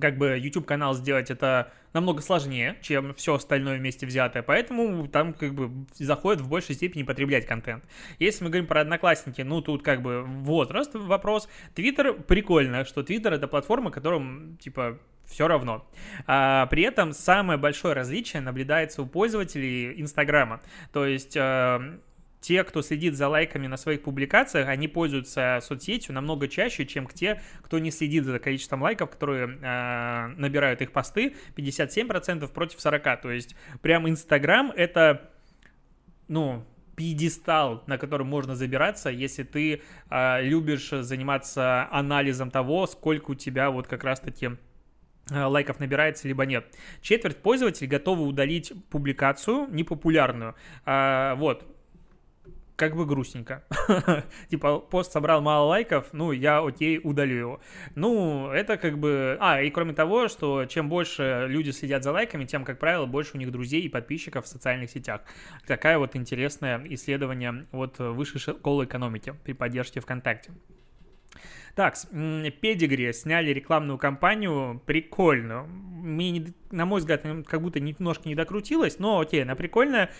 как 0.00 0.16
бы 0.16 0.38
YouTube 0.38 0.66
канал 0.66 0.94
сделать 0.94 1.30
это 1.30 1.72
намного 1.92 2.22
сложнее, 2.22 2.76
чем 2.82 3.14
все 3.14 3.34
остальное 3.34 3.78
вместе 3.78 4.06
взятое, 4.06 4.42
поэтому 4.42 5.08
там 5.08 5.32
как 5.32 5.54
бы 5.54 5.86
заходит 5.94 6.40
в 6.42 6.48
большей 6.48 6.74
степени 6.74 7.02
потреблять 7.02 7.46
контент. 7.46 7.84
Если 8.18 8.44
мы 8.44 8.50
говорим 8.50 8.66
про 8.66 8.82
одноклассники, 8.82 9.42
ну 9.42 9.62
тут 9.62 9.82
как 9.82 10.02
бы 10.02 10.22
возраст 10.22 10.94
вопрос. 10.94 11.48
Твиттер 11.74 12.14
прикольно, 12.14 12.84
что 12.84 13.02
Твиттер 13.02 13.32
это 13.32 13.48
платформа, 13.48 13.90
которым 13.90 14.58
типа 14.58 14.98
все 15.26 15.46
равно. 15.46 15.86
А, 16.26 16.66
при 16.66 16.82
этом 16.82 17.12
самое 17.12 17.58
большое 17.58 17.94
различие 17.94 18.40
наблюдается 18.40 19.02
у 19.02 19.06
пользователей 19.06 20.00
Инстаграма. 20.00 20.60
То 20.92 21.04
есть 21.06 21.36
э, 21.36 21.98
те, 22.40 22.62
кто 22.64 22.82
следит 22.82 23.16
за 23.16 23.28
лайками 23.28 23.66
на 23.66 23.76
своих 23.76 24.02
публикациях, 24.02 24.68
они 24.68 24.88
пользуются 24.88 25.58
соцсетью 25.62 26.14
намного 26.14 26.48
чаще, 26.48 26.86
чем 26.86 27.06
те, 27.06 27.42
кто 27.62 27.78
не 27.78 27.90
следит 27.90 28.24
за 28.24 28.38
количеством 28.38 28.82
лайков, 28.82 29.10
которые 29.10 29.58
э, 29.60 30.26
набирают 30.36 30.80
их 30.82 30.92
посты, 30.92 31.34
57% 31.56 32.46
против 32.48 32.78
40%. 32.78 33.20
То 33.22 33.30
есть 33.30 33.56
прям 33.82 34.08
Инстаграм 34.08 34.72
это, 34.74 35.30
ну, 36.28 36.64
пьедестал, 36.94 37.84
на 37.86 37.96
который 37.96 38.26
можно 38.26 38.56
забираться, 38.56 39.08
если 39.08 39.44
ты 39.44 39.82
э, 40.10 40.42
любишь 40.42 40.90
заниматься 40.90 41.88
анализом 41.92 42.50
того, 42.50 42.86
сколько 42.86 43.32
у 43.32 43.34
тебя 43.34 43.70
вот 43.70 43.86
как 43.86 44.02
раз-таки 44.02 44.50
э, 45.30 45.44
лайков 45.44 45.78
набирается, 45.78 46.26
либо 46.26 46.44
нет. 46.44 46.66
Четверть 47.00 47.36
пользователей 47.36 47.88
готовы 47.88 48.24
удалить 48.24 48.72
публикацию 48.90 49.68
непопулярную. 49.70 50.56
А, 50.84 51.36
вот, 51.36 51.77
как 52.78 52.94
бы 52.94 53.06
грустненько. 53.06 53.64
типа, 54.48 54.78
пост 54.78 55.10
собрал 55.10 55.42
мало 55.42 55.66
лайков, 55.66 56.10
ну, 56.12 56.30
я, 56.30 56.60
окей, 56.64 57.00
удалю 57.02 57.36
его. 57.36 57.60
Ну, 57.96 58.50
это 58.52 58.76
как 58.76 58.98
бы... 58.98 59.36
А, 59.40 59.60
и 59.60 59.68
кроме 59.70 59.94
того, 59.94 60.28
что 60.28 60.64
чем 60.64 60.88
больше 60.88 61.46
люди 61.48 61.70
следят 61.70 62.04
за 62.04 62.12
лайками, 62.12 62.44
тем, 62.44 62.64
как 62.64 62.78
правило, 62.78 63.04
больше 63.04 63.32
у 63.34 63.38
них 63.38 63.50
друзей 63.50 63.82
и 63.82 63.88
подписчиков 63.88 64.44
в 64.44 64.48
социальных 64.48 64.90
сетях. 64.90 65.22
Такая 65.66 65.98
вот 65.98 66.14
интересное 66.14 66.80
исследование 66.90 67.64
от 67.72 67.98
высшей 67.98 68.40
школы 68.40 68.84
экономики 68.84 69.34
при 69.44 69.54
поддержке 69.54 69.98
ВКонтакте. 69.98 70.52
Так, 71.78 71.94
Педигри 72.60 73.12
сняли 73.12 73.50
рекламную 73.50 73.98
кампанию 73.98 74.82
прикольную. 74.84 75.64
Мне, 75.68 76.32
не, 76.32 76.52
на 76.72 76.86
мой 76.86 76.98
взгляд, 76.98 77.24
как 77.46 77.62
будто 77.62 77.78
немножко 77.78 78.28
не 78.28 78.34
докрутилось, 78.34 78.98
но 78.98 79.20
окей, 79.20 79.44
она 79.44 79.54
прикольная 79.54 80.10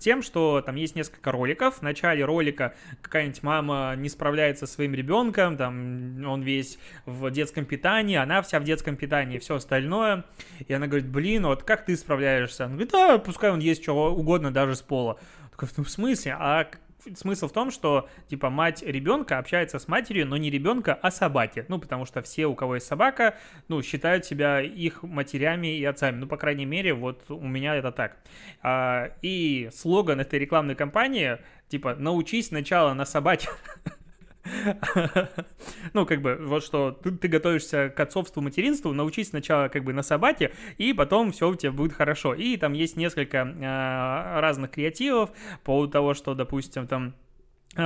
тем, 0.00 0.20
что 0.20 0.60
там 0.62 0.74
есть 0.74 0.96
несколько 0.96 1.30
роликов. 1.30 1.76
В 1.76 1.82
начале 1.82 2.24
ролика 2.24 2.74
какая-нибудь 3.02 3.40
мама 3.44 3.94
не 3.96 4.08
справляется 4.08 4.66
со 4.66 4.74
своим 4.74 4.92
ребенком, 4.92 5.56
там 5.56 6.26
он 6.26 6.42
весь 6.42 6.76
в 7.06 7.30
детском 7.30 7.66
питании, 7.66 8.16
она 8.16 8.42
вся 8.42 8.58
в 8.58 8.64
детском 8.64 8.96
питании, 8.96 9.38
все 9.38 9.54
остальное. 9.54 10.24
И 10.66 10.72
она 10.72 10.88
говорит, 10.88 11.06
блин, 11.06 11.46
вот 11.46 11.62
как 11.62 11.84
ты 11.84 11.96
справляешься? 11.96 12.64
Она 12.64 12.72
говорит, 12.72 12.90
да, 12.90 13.18
пускай 13.18 13.52
он 13.52 13.60
есть 13.60 13.84
что 13.84 14.12
угодно 14.12 14.50
даже 14.50 14.74
с 14.74 14.82
пола. 14.82 15.20
Такой, 15.52 15.68
ну, 15.76 15.84
в 15.84 15.90
смысле? 15.90 16.34
А 16.36 16.68
смысл 17.14 17.48
в 17.48 17.52
том, 17.52 17.70
что, 17.70 18.08
типа, 18.28 18.50
мать 18.50 18.82
ребенка 18.82 19.38
общается 19.38 19.78
с 19.78 19.88
матерью, 19.88 20.26
но 20.26 20.36
не 20.36 20.50
ребенка, 20.50 20.98
а 21.00 21.10
собаки. 21.10 21.64
Ну, 21.68 21.78
потому 21.78 22.06
что 22.06 22.22
все, 22.22 22.46
у 22.46 22.54
кого 22.54 22.76
есть 22.76 22.86
собака, 22.86 23.36
ну, 23.68 23.82
считают 23.82 24.24
себя 24.24 24.60
их 24.60 25.02
матерями 25.02 25.76
и 25.76 25.84
отцами. 25.84 26.16
Ну, 26.16 26.26
по 26.26 26.36
крайней 26.36 26.66
мере, 26.66 26.94
вот 26.94 27.22
у 27.28 27.46
меня 27.46 27.76
это 27.76 27.92
так. 27.92 28.16
А, 28.62 29.10
и 29.22 29.70
слоган 29.72 30.20
этой 30.20 30.38
рекламной 30.38 30.74
кампании, 30.74 31.38
типа, 31.68 31.94
научись 31.94 32.48
сначала 32.48 32.94
на 32.94 33.04
собаке 33.04 33.48
ну, 35.92 36.06
как 36.06 36.22
бы, 36.22 36.36
вот 36.40 36.64
что 36.64 36.92
ты, 36.92 37.10
ты 37.12 37.28
готовишься 37.28 37.92
к 37.94 38.00
отцовству, 38.00 38.40
материнству, 38.40 38.92
научись 38.92 39.28
сначала 39.28 39.68
как 39.68 39.84
бы 39.84 39.92
на 39.92 40.02
собаке, 40.02 40.52
и 40.78 40.92
потом 40.92 41.32
все 41.32 41.48
у 41.48 41.54
тебя 41.54 41.72
будет 41.72 41.92
хорошо. 41.92 42.34
И 42.34 42.56
там 42.56 42.72
есть 42.72 42.96
несколько 42.96 43.38
э, 43.38 44.40
разных 44.40 44.70
креативов 44.70 45.30
по 45.64 45.72
поводу 45.72 45.92
того, 45.92 46.14
что, 46.14 46.34
допустим, 46.34 46.86
там 46.86 47.14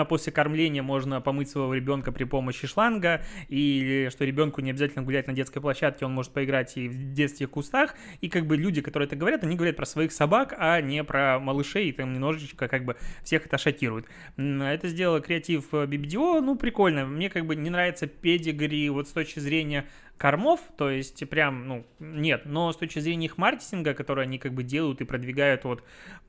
после 0.08 0.32
кормления 0.32 0.82
можно 0.82 1.20
помыть 1.20 1.50
своего 1.50 1.74
ребенка 1.74 2.10
при 2.10 2.24
помощи 2.24 2.66
шланга, 2.66 3.22
или 3.48 4.08
что 4.10 4.24
ребенку 4.24 4.62
не 4.62 4.70
обязательно 4.70 5.04
гулять 5.04 5.26
на 5.26 5.34
детской 5.34 5.60
площадке, 5.60 6.06
он 6.06 6.12
может 6.12 6.32
поиграть 6.32 6.76
и 6.76 6.88
в 6.88 7.12
детских 7.12 7.50
кустах, 7.50 7.94
и 8.22 8.30
как 8.30 8.46
бы 8.46 8.56
люди, 8.56 8.80
которые 8.80 9.06
это 9.06 9.16
говорят, 9.16 9.44
они 9.44 9.56
говорят 9.56 9.76
про 9.76 9.84
своих 9.84 10.12
собак, 10.12 10.54
а 10.58 10.80
не 10.80 11.04
про 11.04 11.38
малышей, 11.38 11.90
и 11.90 11.92
там 11.92 12.14
немножечко 12.14 12.66
как 12.66 12.84
бы 12.84 12.96
всех 13.22 13.44
это 13.44 13.58
шокирует. 13.58 14.06
Это 14.38 14.88
сделал 14.88 15.20
креатив 15.20 15.72
BBDO, 15.72 16.40
ну 16.40 16.56
прикольно, 16.56 17.04
мне 17.04 17.28
как 17.28 17.44
бы 17.44 17.54
не 17.54 17.68
нравится 17.68 18.06
педигри 18.06 18.88
вот 18.88 19.08
с 19.08 19.12
точки 19.12 19.38
зрения 19.38 19.84
кормов, 20.18 20.61
то 20.76 20.90
есть 20.90 21.28
прям, 21.28 21.66
ну, 21.66 21.87
нет, 21.99 22.42
но 22.44 22.73
с 22.73 22.76
точки 22.76 22.99
зрения 22.99 23.26
их 23.26 23.38
маркетинга, 23.38 23.94
который 23.94 24.25
они 24.25 24.38
как 24.38 24.52
бы 24.52 24.62
делают 24.62 25.00
и 25.00 25.04
продвигают 25.04 25.64
вот 25.64 25.83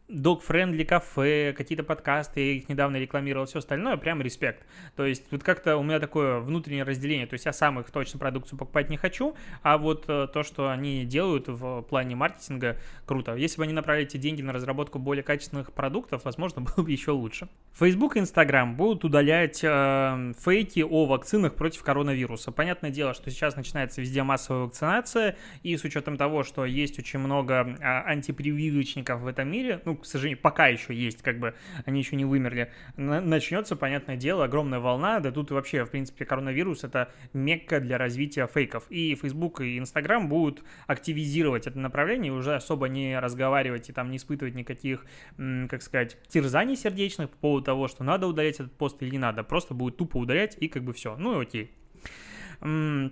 dog-friendly 0.07 0.85
кафе, 0.85 1.53
какие-то 1.57 1.83
подкасты, 1.83 2.39
я 2.39 2.51
их 2.53 2.69
недавно 2.69 2.97
рекламировал, 2.97 3.45
все 3.45 3.59
остальное, 3.59 3.97
прям 3.97 4.21
респект. 4.21 4.65
То 4.95 5.05
есть 5.05 5.25
вот 5.31 5.43
как-то 5.43 5.77
у 5.77 5.83
меня 5.83 5.99
такое 5.99 6.39
внутреннее 6.39 6.83
разделение, 6.83 7.25
то 7.25 7.33
есть 7.33 7.45
я 7.45 7.53
сам 7.53 7.79
их 7.79 7.89
точно 7.89 8.19
продукцию 8.19 8.59
покупать 8.59 8.89
не 8.89 8.97
хочу, 8.97 9.35
а 9.63 9.77
вот 9.77 10.05
э, 10.07 10.27
то, 10.31 10.43
что 10.43 10.69
они 10.69 11.05
делают 11.05 11.47
в 11.47 11.81
плане 11.83 12.15
маркетинга, 12.15 12.77
круто. 13.05 13.35
Если 13.35 13.57
бы 13.57 13.63
они 13.63 13.73
направили 13.73 14.05
эти 14.05 14.17
деньги 14.17 14.41
на 14.41 14.53
разработку 14.53 14.99
более 14.99 15.23
качественных 15.23 15.73
продуктов, 15.73 16.25
возможно, 16.25 16.61
было 16.75 16.83
бы 16.83 16.91
еще 16.91 17.11
лучше. 17.11 17.47
Facebook 17.73 18.15
и 18.15 18.19
Instagram 18.19 18.75
будут 18.75 19.05
удалять 19.05 19.61
э, 19.63 20.33
фейки 20.39 20.81
о 20.81 21.05
вакцинах 21.05 21.55
против 21.55 21.81
коронавируса. 21.83 22.51
Понятное 22.51 22.91
дело, 22.91 23.13
что 23.13 23.31
сейчас 23.31 23.55
начинается 23.75 24.01
везде 24.01 24.23
массовая 24.23 24.63
вакцинация, 24.63 25.35
и 25.63 25.75
с 25.75 25.83
учетом 25.83 26.17
того, 26.17 26.43
что 26.43 26.65
есть 26.65 26.97
очень 26.97 27.19
много 27.19 27.77
э, 27.79 27.83
антипрививочников 27.83 29.21
в 29.21 29.27
этом 29.27 29.51
мире, 29.51 29.81
ну, 29.85 29.97
к 29.97 30.05
сожалению, 30.05 30.41
пока 30.41 30.67
еще 30.67 30.93
есть, 30.93 31.21
как 31.21 31.39
бы 31.39 31.53
они 31.85 31.99
еще 31.99 32.15
не 32.15 32.23
вымерли, 32.25 32.71
начнется, 32.95 33.75
понятное 33.75 34.15
дело, 34.15 34.45
огромная 34.45 34.79
волна, 34.79 35.19
да 35.19 35.31
тут 35.31 35.51
вообще, 35.51 35.83
в 35.83 35.91
принципе, 35.91 36.25
коронавирус 36.25 36.83
это 36.83 37.11
мекка 37.33 37.81
для 37.81 37.97
развития 37.97 38.47
фейков, 38.47 38.89
и 38.89 39.15
Facebook 39.15 39.59
и 39.61 39.77
Instagram 39.77 40.29
будут 40.29 40.63
активизировать 40.87 41.67
это 41.67 41.77
направление, 41.77 42.31
уже 42.31 42.55
особо 42.55 42.87
не 42.87 43.19
разговаривать 43.19 43.89
и 43.89 43.93
там 43.93 44.09
не 44.09 44.17
испытывать 44.17 44.55
никаких, 44.55 45.05
как 45.37 45.81
сказать, 45.81 46.17
терзаний 46.29 46.77
сердечных 46.77 47.29
по 47.29 47.37
поводу 47.37 47.65
того, 47.65 47.87
что 47.87 48.03
надо 48.03 48.27
удалять 48.27 48.55
этот 48.55 48.71
пост 48.77 49.01
или 49.01 49.09
не 49.09 49.19
надо, 49.19 49.43
просто 49.43 49.73
будет 49.73 49.97
тупо 49.97 50.17
удалять 50.17 50.55
и 50.59 50.69
как 50.69 50.83
бы 50.83 50.93
все, 50.93 51.17
ну 51.17 51.39
и 51.39 51.43
окей. 51.43 51.71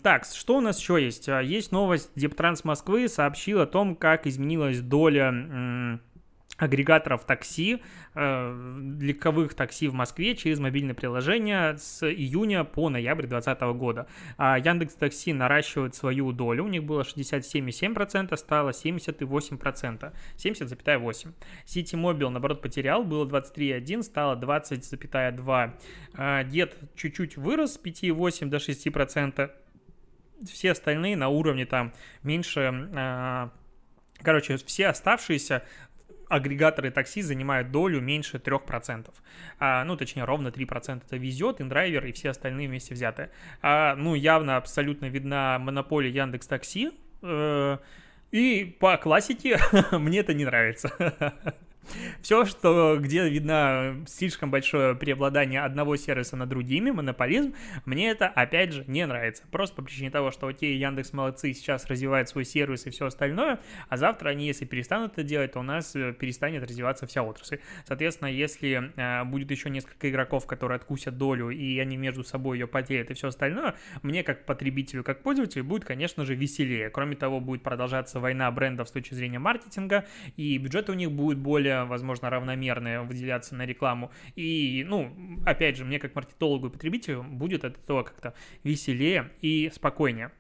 Так, 0.02 0.26
что 0.26 0.58
у 0.58 0.62
нас 0.62 0.80
еще 0.80 1.04
есть? 1.04 1.30
А, 1.30 1.42
есть 1.42 1.72
новость, 1.72 2.12
Дептранс 2.16 2.64
Москвы 2.64 3.08
сообщил 3.08 3.62
о 3.62 3.68
том, 3.68 3.96
как 3.96 4.26
изменилась 4.26 4.80
доля 4.80 6.00
агрегаторов 6.58 7.26
такси, 7.26 7.82
э, 8.14 8.98
легковых 9.00 9.56
такси 9.56 9.88
в 9.88 9.94
Москве 9.94 10.36
через 10.36 10.60
мобильное 10.60 10.94
приложение 10.94 11.78
с 11.78 12.08
июня 12.08 12.64
по 12.64 12.90
ноябрь 12.90 13.26
2020 13.26 13.74
года. 13.74 14.08
А 14.38 14.58
Яндекс 14.60 14.94
Такси 14.94 15.34
наращивает 15.34 15.96
свою 15.96 16.32
долю, 16.32 16.66
у 16.66 16.68
них 16.68 16.84
было 16.84 17.02
67,7%, 17.02 18.36
стало 18.38 18.70
78%, 18.70 20.14
70,8%. 20.38 21.34
Сити 21.66 21.96
Мобил, 21.96 22.30
наоборот, 22.30 22.62
потерял, 22.62 23.04
было 23.04 23.26
23,1%, 23.26 24.04
стало 24.04 24.36
20,2%. 24.36 25.74
А 26.16 26.44
Дед 26.44 26.76
чуть-чуть 26.96 27.38
вырос 27.38 27.74
с 27.74 27.80
5,8% 27.80 28.50
до 28.50 28.58
6%. 28.58 29.52
Все 30.46 30.72
остальные 30.72 31.16
на 31.16 31.30
уровне 31.30 31.66
там 31.66 31.94
меньше 32.22 32.90
а, 32.96 33.50
Короче, 34.24 34.58
все 34.58 34.88
оставшиеся 34.88 35.64
агрегаторы 36.34 36.92
такси 36.92 37.22
занимают 37.22 37.72
долю 37.72 38.02
меньше 38.02 38.38
3%. 38.38 39.10
А, 39.60 39.84
ну, 39.84 39.96
точнее, 39.96 40.24
ровно 40.24 40.48
3% 40.50 41.04
это 41.06 41.18
везет, 41.18 41.62
индрайвер 41.62 42.06
и 42.06 42.12
все 42.12 42.30
остальные 42.30 42.68
вместе 42.68 42.94
взятые. 42.94 43.30
А, 43.62 43.96
ну, 43.96 44.16
явно 44.16 44.58
абсолютно 44.58 45.06
видна 45.06 45.60
монополия 45.60 46.10
Яндекс 46.10 46.48
Такси. 46.48 46.92
Э, 47.22 47.78
и 48.32 48.76
по 48.80 48.98
классике 48.98 49.60
мне 49.92 50.20
это 50.20 50.34
не 50.34 50.46
нравится. 50.46 50.92
Все, 52.22 52.46
что 52.46 52.98
где 53.00 53.28
видно 53.30 54.04
слишком 54.08 54.52
большое 54.52 54.96
преобладание 54.96 55.62
одного 55.62 55.96
сервиса 55.96 56.36
над 56.36 56.50
другими, 56.50 56.92
монополизм, 56.92 57.54
мне 57.86 58.10
это, 58.10 58.28
опять 58.28 58.74
же, 58.74 58.84
не 58.88 59.06
нравится. 59.06 59.44
Просто 59.52 59.76
по 59.76 59.82
причине 59.82 60.10
того, 60.10 60.32
что 60.32 60.48
окей, 60.48 60.78
Яндекс 60.78 61.14
молодцы, 61.14 61.54
сейчас 61.54 61.86
развивает 61.88 62.30
свой 62.30 62.46
сервис 62.46 62.86
и 62.86 62.90
все 62.90 63.08
остальное, 63.08 63.60
а 63.90 63.98
завтра 63.98 64.30
они, 64.30 64.48
если 64.48 64.66
перестанут 64.66 65.14
это 65.14 65.24
делать, 65.24 65.54
то 65.54 65.60
у 65.60 65.64
нас 65.64 65.96
э, 65.96 66.14
перестанет 66.14 66.64
развиваться 66.64 67.08
вся 67.08 67.24
отрасль. 67.24 67.60
Соответственно, 67.86 68.30
если 68.30 68.92
э, 68.96 69.24
будет 69.26 69.52
еще 69.52 69.70
несколько 69.70 70.10
игроков, 70.10 70.48
которые 70.48 70.78
откусят 70.78 71.18
долю, 71.18 71.50
и 71.50 71.80
они 71.80 71.98
между 71.98 72.24
собой 72.24 72.60
ее 72.60 72.68
поделят 72.68 73.12
и 73.12 73.14
все 73.14 73.28
остальное, 73.28 73.76
мне 74.02 74.24
как 74.24 74.46
потребителю, 74.46 75.04
как 75.04 75.22
пользователю 75.22 75.64
будет, 75.64 75.86
конечно 75.86 76.26
же, 76.26 76.36
веселее. 76.36 76.90
Кроме 76.90 77.16
того, 77.16 77.40
будет 77.40 77.64
продолжаться 77.64 78.20
война 78.20 78.50
брендов 78.52 78.88
с 78.88 78.92
точки 78.92 79.14
зрения 79.14 79.40
маркетинга, 79.40 80.06
и 80.38 80.58
бюджеты 80.58 80.92
у 80.92 80.96
них 80.96 81.12
будут 81.12 81.40
более 81.40 81.73
более, 81.74 81.86
возможно, 81.86 82.30
равномерные 82.30 83.02
выделяться 83.02 83.56
на 83.56 83.66
рекламу. 83.66 84.12
И, 84.36 84.86
ну, 84.88 85.42
опять 85.46 85.78
же, 85.78 85.86
мне 85.86 86.00
как 86.00 86.16
маркетологу 86.16 86.68
и 86.68 86.70
потребителю 86.70 87.24
будет 87.24 87.66
от 87.66 87.78
этого 87.78 88.04
как-то 88.04 88.34
веселее 88.64 89.32
и 89.42 89.72
спокойнее. 89.74 90.32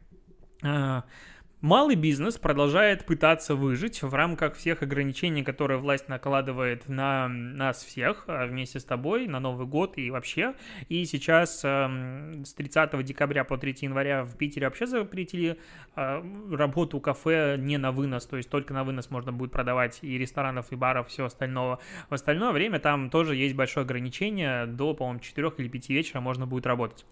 А, 1.63 1.73
Малый 1.73 1.95
бизнес 1.95 2.37
продолжает 2.37 3.05
пытаться 3.05 3.55
выжить 3.55 4.03
в 4.03 4.13
рамках 4.13 4.55
всех 4.55 4.83
ограничений, 4.83 5.43
которые 5.43 5.77
власть 5.79 6.09
накладывает 6.09 6.87
на 6.89 7.27
нас 7.27 7.83
всех 7.83 8.25
а, 8.27 8.45
вместе 8.45 8.79
с 8.79 8.85
тобой 8.85 9.27
на 9.27 9.39
Новый 9.39 9.65
год 9.65 9.97
и 9.97 10.11
вообще. 10.11 10.53
И 10.89 11.05
сейчас 11.05 11.61
э, 11.63 12.43
с 12.43 12.53
30 12.53 13.03
декабря 13.03 13.43
по 13.43 13.57
3 13.57 13.77
января 13.81 14.23
в 14.23 14.35
Питере 14.35 14.67
вообще 14.67 14.85
запретили 14.85 15.57
э, 15.95 16.23
работу 16.51 16.99
кафе 16.99 17.55
не 17.57 17.77
на 17.77 17.91
вынос, 17.91 18.25
то 18.25 18.37
есть 18.37 18.49
только 18.49 18.73
на 18.73 18.83
вынос 18.83 19.09
можно 19.09 19.31
будет 19.31 19.51
продавать 19.51 19.99
и 20.01 20.17
ресторанов, 20.17 20.71
и 20.71 20.75
баров, 20.75 21.07
все 21.07 21.25
остальное. 21.25 21.79
В 22.09 22.13
остальное 22.13 22.51
время 22.51 22.79
там 22.79 23.09
тоже 23.09 23.35
есть 23.35 23.55
большое 23.55 23.85
ограничение, 23.85 24.65
до, 24.65 24.93
по-моему, 24.93 25.19
4 25.19 25.51
или 25.57 25.67
5 25.69 25.89
вечера 25.89 26.19
можно 26.19 26.45
будет 26.45 26.65
работать. 26.65 27.05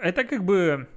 Это 0.00 0.24
как 0.24 0.44
бы 0.44 0.88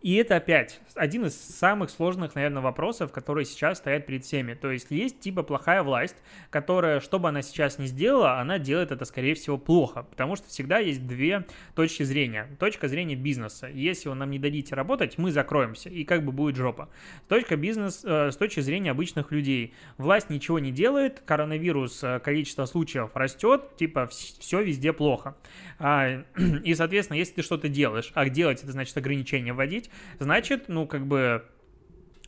И 0.00 0.14
это 0.14 0.36
опять 0.36 0.80
один 0.94 1.26
из 1.26 1.38
самых 1.38 1.90
сложных, 1.90 2.34
наверное, 2.34 2.62
вопросов, 2.62 3.12
которые 3.12 3.44
сейчас 3.44 3.78
стоят 3.78 4.06
перед 4.06 4.24
всеми. 4.24 4.54
То 4.54 4.70
есть 4.70 4.86
есть 4.90 5.20
типа 5.20 5.42
плохая 5.42 5.82
власть, 5.82 6.16
которая, 6.48 7.00
что 7.00 7.18
бы 7.18 7.28
она 7.28 7.42
сейчас 7.42 7.78
не 7.78 7.86
сделала, 7.86 8.38
она 8.38 8.58
делает 8.58 8.92
это, 8.92 9.04
скорее 9.04 9.34
всего, 9.34 9.58
плохо. 9.58 10.04
Потому 10.04 10.36
что 10.36 10.48
всегда 10.48 10.78
есть 10.78 11.06
две 11.06 11.44
точки 11.74 12.02
зрения. 12.02 12.48
Точка 12.58 12.88
зрения 12.88 13.14
бизнеса. 13.14 13.68
Если 13.68 14.08
вы 14.08 14.14
нам 14.14 14.30
не 14.30 14.38
дадите 14.38 14.74
работать, 14.74 15.18
мы 15.18 15.32
закроемся. 15.32 15.90
И 15.90 16.04
как 16.04 16.24
бы 16.24 16.32
будет 16.32 16.56
жопа. 16.56 16.88
Точка 17.28 17.56
бизнес, 17.56 18.02
э, 18.02 18.30
с 18.30 18.36
точки 18.36 18.60
зрения 18.60 18.92
обычных 18.92 19.30
людей. 19.32 19.74
Власть 19.98 20.30
ничего 20.30 20.58
не 20.58 20.72
делает, 20.72 21.20
коронавирус, 21.26 22.02
э, 22.02 22.20
количество 22.20 22.64
случаев 22.64 23.10
растет, 23.14 23.76
типа 23.76 24.06
все 24.06 24.62
везде 24.62 24.94
плохо. 24.94 25.36
А, 25.78 26.22
и, 26.64 26.74
соответственно, 26.74 27.18
если 27.18 27.34
ты 27.34 27.42
что-то 27.42 27.68
делаешь, 27.68 28.12
а 28.14 28.28
делать 28.30 28.62
это 28.62 28.72
значит 28.72 28.96
ограничения 28.96 29.52
вводить, 29.52 29.89
значит, 30.18 30.68
ну, 30.68 30.86
как 30.86 31.06
бы 31.06 31.44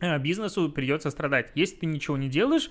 э, 0.00 0.18
бизнесу 0.18 0.70
придется 0.70 1.10
страдать. 1.10 1.50
Если 1.54 1.76
ты 1.76 1.86
ничего 1.86 2.16
не 2.16 2.28
делаешь, 2.28 2.70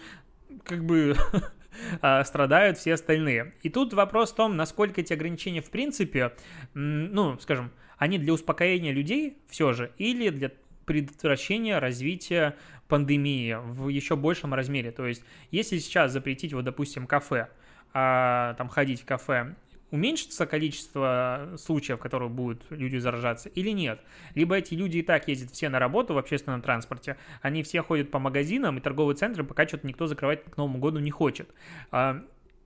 как 0.64 0.84
бы 0.84 1.16
а, 2.02 2.24
страдают 2.24 2.78
все 2.78 2.94
остальные. 2.94 3.54
И 3.62 3.70
тут 3.70 3.94
вопрос 3.94 4.32
в 4.32 4.36
том, 4.36 4.56
насколько 4.56 5.02
эти 5.02 5.14
ограничения 5.14 5.62
в 5.62 5.70
принципе, 5.70 6.34
ну, 6.74 7.38
скажем, 7.40 7.72
они 7.98 8.18
для 8.18 8.34
успокоения 8.34 8.92
людей 8.92 9.38
все 9.48 9.74
же 9.74 9.92
или 9.98 10.30
для 10.30 10.52
предотвращения 10.86 11.78
развития 11.80 12.56
пандемии 12.88 13.58
в 13.62 13.88
еще 13.88 14.16
большем 14.16 14.54
размере. 14.54 14.92
То 14.92 15.06
есть, 15.08 15.24
если 15.52 15.78
сейчас 15.78 16.12
запретить, 16.12 16.54
вот, 16.54 16.66
допустим, 16.66 17.08
кафе, 17.08 17.48
а, 17.94 18.56
там 18.56 18.68
ходить 18.68 19.02
в 19.02 19.06
кафе, 19.06 19.56
уменьшится 19.92 20.46
количество 20.46 21.54
случаев, 21.58 22.00
в 22.00 22.02
которых 22.02 22.32
будут 22.32 22.64
люди 22.70 22.98
заражаться, 22.98 23.50
или 23.50 23.70
нет. 23.70 24.02
Либо 24.34 24.56
эти 24.56 24.74
люди 24.74 25.00
и 25.00 25.02
так 25.04 25.28
ездят 25.28 25.52
все 25.52 25.70
на 25.70 25.80
работу 25.80 26.14
в 26.14 26.18
общественном 26.18 26.62
транспорте, 26.62 27.18
они 27.42 27.62
все 27.64 27.84
ходят 27.84 28.10
по 28.10 28.20
магазинам 28.20 28.78
и 28.78 28.82
торговые 28.82 29.16
центры, 29.16 29.44
пока 29.44 29.68
что-то 29.68 29.86
никто 29.86 30.08
закрывать 30.08 30.44
к 30.46 30.58
Новому 30.58 30.80
году 30.80 31.00
не 31.00 31.12
хочет. 31.12 31.50
А, 31.92 32.24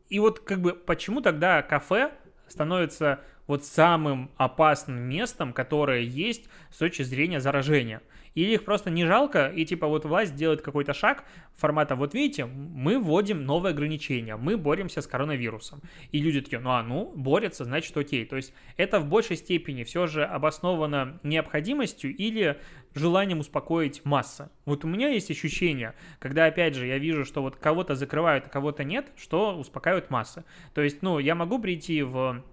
и 0.09 0.19
вот 0.19 0.39
как 0.39 0.61
бы 0.61 0.73
почему 0.73 1.21
тогда 1.21 1.61
кафе 1.63 2.11
становится 2.47 3.19
вот 3.47 3.65
самым 3.65 4.31
опасным 4.37 4.97
местом, 4.97 5.51
которое 5.51 6.01
есть 6.01 6.47
с 6.71 6.77
точки 6.77 7.01
зрения 7.01 7.41
заражения? 7.41 8.01
Или 8.35 8.51
их 8.53 8.65
просто 8.65 8.89
не 8.91 9.05
жалко, 9.05 9.47
и 9.47 9.65
типа 9.65 9.87
вот 9.87 10.05
власть 10.05 10.35
делает 10.35 10.61
какой-то 10.61 10.93
шаг 10.93 11.23
формата, 11.53 11.95
вот 11.95 12.13
видите, 12.13 12.45
мы 12.45 12.99
вводим 12.99 13.45
новые 13.45 13.71
ограничения, 13.71 14.35
мы 14.35 14.57
боремся 14.57 15.01
с 15.01 15.07
коронавирусом. 15.07 15.81
И 16.11 16.19
люди 16.19 16.41
такие, 16.41 16.59
ну 16.59 16.71
а 16.71 16.83
ну, 16.83 17.11
борются, 17.15 17.63
значит 17.63 17.95
окей. 17.95 18.25
То 18.25 18.35
есть 18.35 18.53
это 18.75 18.99
в 18.99 19.07
большей 19.07 19.37
степени 19.37 19.83
все 19.83 20.05
же 20.05 20.25
обосновано 20.25 21.19
необходимостью 21.23 22.13
или 22.13 22.59
желанием 22.93 23.39
успокоить 23.39 24.03
масса. 24.03 24.51
Вот 24.65 24.83
у 24.83 24.87
меня 24.87 25.07
есть 25.07 25.31
ощущение, 25.31 25.95
когда, 26.19 26.45
опять 26.45 26.75
же, 26.75 26.87
я 26.87 26.97
вижу, 26.97 27.23
что 27.23 27.41
вот 27.41 27.55
кого-то 27.55 27.95
закрывают, 27.95 28.47
а 28.47 28.49
кого-то 28.49 28.83
нет, 28.83 29.07
что 29.15 29.57
успокаивают 29.57 30.09
масса. 30.09 30.43
То 30.73 30.81
есть, 30.81 31.01
ну, 31.01 31.19
я 31.19 31.35
могу 31.35 31.59
прийти 31.59 32.01
в 32.03 32.43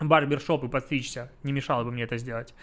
барбершоп 0.00 0.64
и 0.64 0.68
подстричься, 0.68 1.32
не 1.42 1.52
мешало 1.52 1.84
бы 1.84 1.90
мне 1.90 2.02
это 2.04 2.18
сделать. 2.18 2.54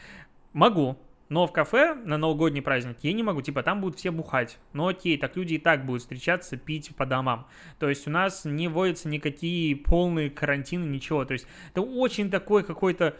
Могу, 0.53 0.97
но 1.29 1.45
в 1.45 1.53
кафе 1.53 1.93
на 1.93 2.17
новогодний 2.17 2.61
праздник 2.61 2.97
я 3.03 3.13
не 3.13 3.23
могу, 3.23 3.41
типа 3.41 3.63
там 3.63 3.81
будут 3.81 3.99
все 3.99 4.11
бухать. 4.11 4.57
Ну 4.73 4.87
окей, 4.87 5.17
так 5.17 5.37
люди 5.37 5.53
и 5.53 5.57
так 5.59 5.85
будут 5.85 6.01
встречаться, 6.01 6.57
пить 6.57 6.95
по 6.95 7.05
домам. 7.05 7.47
То 7.77 7.87
есть 7.87 8.07
у 8.07 8.11
нас 8.11 8.45
не 8.45 8.67
вводятся 8.67 9.07
никакие 9.07 9.75
полные 9.75 10.31
карантины, 10.31 10.85
ничего. 10.85 11.23
То 11.25 11.33
есть 11.33 11.47
это 11.71 11.81
очень 11.81 12.31
такой 12.31 12.63
какой-то, 12.63 13.15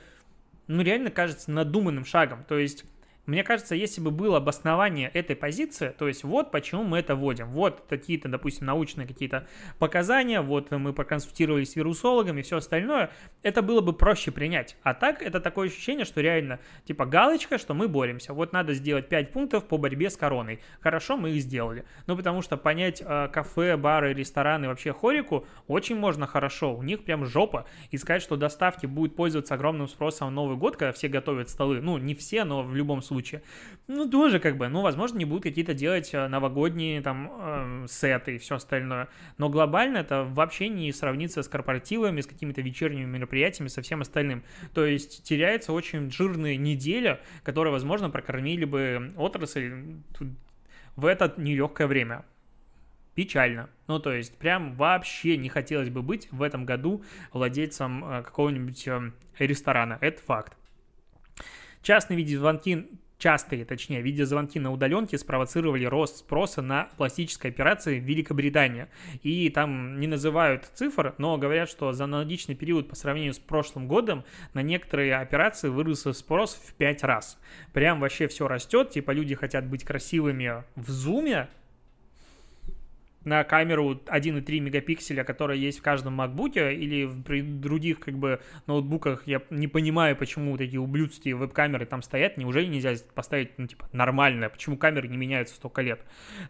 ну 0.68 0.82
реально 0.82 1.12
кажется 1.12 1.52
надуманным 1.52 2.04
шагом. 2.04 2.44
То 2.46 2.58
есть 2.58 2.84
мне 3.26 3.44
кажется, 3.44 3.76
если 3.76 4.02
бы 4.02 4.10
было 4.10 4.38
обоснование 4.38 5.12
этой 5.14 5.36
позиции, 5.36 5.94
то 5.98 6.08
есть 6.08 6.24
вот 6.24 6.50
почему 6.52 6.84
мы 6.84 6.98
это 6.98 7.16
вводим, 7.16 7.48
вот 7.50 7.84
какие-то, 7.88 8.28
допустим, 8.28 8.66
научные 8.66 9.08
какие-то 9.08 9.48
показания, 9.78 10.42
вот 10.42 10.72
мы 10.72 10.94
проконсультировались 10.94 11.74
с 11.74 11.76
вирусологами 11.76 12.40
и 12.40 12.44
все 12.44 12.58
остальное, 12.58 13.12
это 13.44 13.62
было 13.62 13.82
бы 13.82 13.94
проще 13.94 14.32
принять. 14.32 14.78
А 14.82 14.96
так 14.96 15.22
это 15.22 15.40
такое 15.40 15.68
ощущение, 15.68 16.06
что 16.06 16.22
реально, 16.22 16.60
типа 16.86 17.06
галочка, 17.06 17.60
что 17.60 17.76
мы 17.76 17.88
боремся. 17.88 18.34
Вот 18.34 18.52
надо 18.52 18.74
сделать 18.74 19.08
5 19.10 19.32
пунктов 19.32 19.68
по 19.68 19.78
борьбе 19.78 20.10
с 20.10 20.18
короной. 20.18 20.60
Хорошо, 20.80 21.16
мы 21.16 21.30
их 21.30 21.42
сделали. 21.44 21.86
Ну, 22.08 22.18
потому 22.18 22.42
что 22.42 22.58
понять 22.58 23.04
э, 23.06 23.28
кафе, 23.32 23.78
бары, 23.78 24.14
рестораны, 24.14 24.68
вообще 24.68 24.92
хорику 24.92 25.46
очень 25.68 25.96
можно 25.96 26.26
хорошо. 26.26 26.76
У 26.76 26.82
них 26.82 27.04
прям 27.04 27.26
жопа. 27.26 27.68
И 27.92 27.98
сказать, 27.98 28.24
что 28.24 28.38
доставки 28.38 28.88
будет 28.88 29.16
пользоваться 29.16 29.54
огромным 29.54 29.88
спросом 29.88 30.30
в 30.30 30.32
Новый 30.32 30.58
год, 30.58 30.78
когда 30.78 30.92
все 30.92 31.08
готовят 31.08 31.50
столы. 31.50 31.80
Ну, 31.80 32.00
не 32.00 32.16
все, 32.16 32.44
но 32.44 32.64
в 32.64 32.76
любом 32.76 33.04
случае 33.04 33.19
случае. 33.20 33.42
Ну, 33.88 34.10
тоже 34.10 34.40
как 34.40 34.58
бы, 34.58 34.68
ну, 34.70 34.82
возможно, 34.82 35.18
не 35.18 35.26
будут 35.26 35.44
какие-то 35.44 35.74
делать 35.74 36.14
э, 36.14 36.28
новогодние 36.28 37.02
там 37.02 37.32
э, 37.32 37.86
сеты 37.88 38.36
и 38.36 38.38
все 38.38 38.56
остальное. 38.56 39.10
Но 39.38 39.50
глобально 39.50 39.98
это 39.98 40.24
вообще 40.24 40.70
не 40.70 40.92
сравнится 40.92 41.44
с 41.44 41.48
корпоративами, 41.48 42.22
с 42.22 42.28
какими-то 42.28 42.62
вечерними 42.62 43.06
мероприятиями, 43.06 43.68
со 43.68 43.82
всем 43.82 44.02
остальным. 44.02 44.44
То 44.74 44.86
есть 44.86 45.24
теряется 45.24 45.74
очень 45.74 46.12
жирная 46.12 46.56
неделя, 46.56 47.20
которая, 47.44 47.74
возможно, 47.74 48.10
прокормили 48.10 48.66
бы 48.66 49.12
отрасль 49.18 49.74
в 50.96 51.06
это 51.06 51.34
нелегкое 51.38 51.88
время 51.88 52.26
печально. 53.16 53.70
Ну, 53.88 54.00
то 54.00 54.14
есть, 54.14 54.38
прям 54.38 54.76
вообще 54.76 55.36
не 55.36 55.50
хотелось 55.50 55.90
бы 55.90 56.02
быть 56.02 56.30
в 56.32 56.42
этом 56.42 56.66
году 56.66 57.04
владельцем 57.34 58.06
э, 58.06 58.24
какого-нибудь 58.24 58.88
ресторана. 59.40 59.98
Это 60.00 60.22
факт. 60.22 60.56
Частные 61.82 62.18
видеозвонки 62.18 62.88
частые, 63.20 63.66
точнее, 63.66 64.02
видеозвонки 64.02 64.58
на 64.58 64.72
удаленке 64.72 65.18
спровоцировали 65.18 65.86
рост 65.86 66.18
спроса 66.18 66.62
на 66.62 66.90
пластические 66.98 67.52
операции 67.52 68.00
в 68.00 68.04
Великобритании. 68.04 68.88
И 69.22 69.50
там 69.50 70.00
не 70.00 70.08
называют 70.08 70.72
цифр, 70.74 71.14
но 71.18 71.38
говорят, 71.38 71.70
что 71.70 71.92
за 71.92 72.06
аналогичный 72.06 72.56
период 72.56 72.90
по 72.90 72.96
сравнению 72.96 73.34
с 73.34 73.40
прошлым 73.40 73.88
годом 73.88 74.24
на 74.54 74.64
некоторые 74.64 75.18
операции 75.18 75.68
вырос 75.68 76.08
спрос 76.18 76.56
в 76.56 76.74
5 76.76 77.04
раз. 77.04 77.38
Прям 77.74 78.00
вообще 78.00 78.28
все 78.28 78.48
растет, 78.48 78.92
типа 78.92 79.12
люди 79.12 79.36
хотят 79.36 79.68
быть 79.68 79.84
красивыми 79.84 80.64
в 80.76 80.90
зуме, 80.90 81.50
на 83.24 83.44
камеру 83.44 84.02
1,3 84.06 84.60
мегапикселя, 84.60 85.24
которая 85.24 85.58
есть 85.58 85.80
в 85.80 85.82
каждом 85.82 86.20
MacBook, 86.22 86.74
или 86.74 87.10
при 87.24 87.42
других 87.42 88.00
как 88.00 88.18
бы 88.18 88.40
ноутбуках, 88.66 89.24
я 89.26 89.42
не 89.50 89.68
понимаю, 89.68 90.16
почему 90.16 90.58
такие 90.58 90.80
ублюдские 90.80 91.36
веб-камеры 91.36 91.86
там 91.86 92.02
стоят, 92.02 92.38
неужели 92.38 92.68
нельзя 92.68 92.96
поставить, 93.14 93.58
ну, 93.58 93.68
типа, 93.68 93.90
нормально, 93.92 94.50
почему 94.50 94.78
камеры 94.78 95.08
не 95.08 95.18
меняются 95.18 95.56
столько 95.56 95.82
лет. 95.82 96.02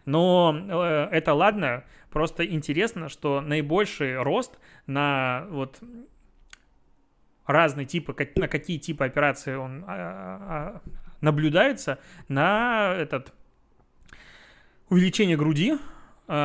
Но 0.04 0.56
э, 0.68 1.08
это 1.10 1.34
ладно, 1.34 1.84
просто 2.10 2.44
интересно, 2.46 3.08
что 3.08 3.40
наибольший 3.40 4.20
рост 4.22 4.58
на 4.86 5.46
вот 5.50 5.80
разные 7.46 7.86
типы, 7.86 8.14
на 8.36 8.48
какие 8.48 8.78
типы 8.78 9.04
операции 9.04 9.56
он 9.56 9.84
а, 9.86 10.80
а, 10.86 10.90
наблюдается, 11.20 11.98
на 12.28 12.94
этот 12.96 13.32
увеличение 14.88 15.36
груди, 15.36 15.78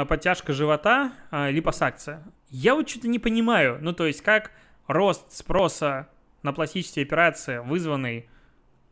подтяжка 0.06 0.52
живота, 0.52 1.12
э, 1.30 1.52
липосакция. 1.52 2.24
Я 2.50 2.74
вот 2.74 2.89
что-то 2.89 3.08
не 3.08 3.19
понимаю. 3.19 3.78
Ну, 3.82 3.93
то 3.93 4.08
есть, 4.08 4.24
как 4.24 4.52
рост 4.88 5.32
спроса 5.32 6.10
на 6.41 6.54
пластические 6.54 7.06
операции, 7.06 7.60
вызванный 7.60 8.28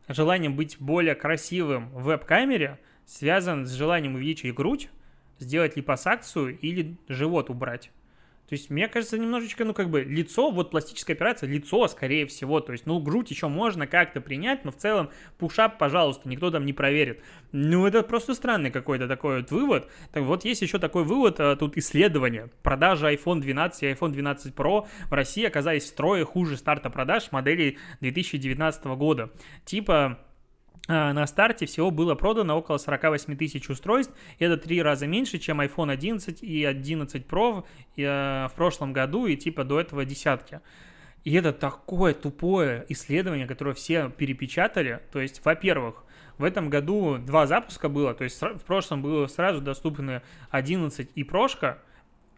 желанием 0.06 0.54
быть 0.54 0.76
более 0.78 1.16
красивым 1.16 1.90
в 1.90 2.04
веб-камере, 2.04 2.78
связан 3.06 3.66
с 3.66 3.72
желанием 3.72 4.14
увеличить 4.14 4.54
грудь, 4.54 4.88
сделать 5.40 5.76
липосакцию 5.76 6.56
или 6.60 6.96
живот 7.08 7.50
убрать. 7.50 7.90
То 8.54 8.56
есть, 8.56 8.70
мне 8.70 8.86
кажется, 8.86 9.18
немножечко, 9.18 9.64
ну, 9.64 9.74
как 9.74 9.90
бы, 9.90 10.04
лицо, 10.04 10.48
вот 10.52 10.70
пластическая 10.70 11.16
операция, 11.16 11.48
лицо, 11.48 11.88
скорее 11.88 12.24
всего, 12.24 12.60
то 12.60 12.70
есть, 12.70 12.86
ну, 12.86 13.00
грудь 13.00 13.28
еще 13.32 13.48
можно 13.48 13.88
как-то 13.88 14.20
принять, 14.20 14.64
но 14.64 14.70
в 14.70 14.76
целом 14.76 15.10
пушап, 15.38 15.76
пожалуйста, 15.76 16.28
никто 16.28 16.52
там 16.52 16.64
не 16.64 16.72
проверит. 16.72 17.20
Ну, 17.50 17.84
это 17.84 18.04
просто 18.04 18.32
странный 18.32 18.70
какой-то 18.70 19.08
такой 19.08 19.40
вот 19.40 19.50
вывод. 19.50 19.90
Так 20.12 20.22
вот, 20.22 20.44
есть 20.44 20.62
еще 20.62 20.78
такой 20.78 21.02
вывод, 21.02 21.40
а, 21.40 21.56
тут 21.56 21.76
исследование. 21.76 22.48
Продажи 22.62 23.12
iPhone 23.12 23.40
12 23.40 23.82
и 23.82 23.86
iPhone 23.86 24.12
12 24.12 24.54
Pro 24.54 24.86
в 25.10 25.12
России 25.12 25.44
оказались 25.44 25.90
втрое 25.90 26.24
хуже 26.24 26.56
старта 26.56 26.90
продаж 26.90 27.32
моделей 27.32 27.78
2019 28.02 28.84
года. 28.84 29.32
Типа, 29.64 30.20
на 30.86 31.26
старте 31.26 31.64
всего 31.66 31.90
было 31.90 32.14
продано 32.14 32.58
около 32.58 32.76
48 32.76 33.36
тысяч 33.36 33.70
устройств. 33.70 34.12
Это 34.38 34.56
три 34.56 34.82
раза 34.82 35.06
меньше, 35.06 35.38
чем 35.38 35.60
iPhone 35.60 35.90
11 35.90 36.42
и 36.42 36.64
11 36.64 37.26
Pro 37.26 37.64
э, 37.96 38.48
в 38.48 38.52
прошлом 38.54 38.92
году 38.92 39.26
и 39.26 39.36
типа 39.36 39.64
до 39.64 39.80
этого 39.80 40.04
десятки. 40.04 40.60
И 41.24 41.32
это 41.32 41.54
такое 41.54 42.12
тупое 42.12 42.84
исследование, 42.90 43.46
которое 43.46 43.74
все 43.74 44.10
перепечатали. 44.10 45.00
То 45.10 45.20
есть, 45.20 45.42
во-первых, 45.42 46.04
в 46.36 46.44
этом 46.44 46.68
году 46.68 47.16
два 47.16 47.46
запуска 47.46 47.88
было, 47.88 48.12
то 48.12 48.24
есть 48.24 48.40
в 48.40 48.64
прошлом 48.66 49.00
было 49.00 49.26
сразу 49.26 49.60
доступны 49.62 50.20
11 50.50 51.10
и 51.14 51.24
прошка, 51.24 51.78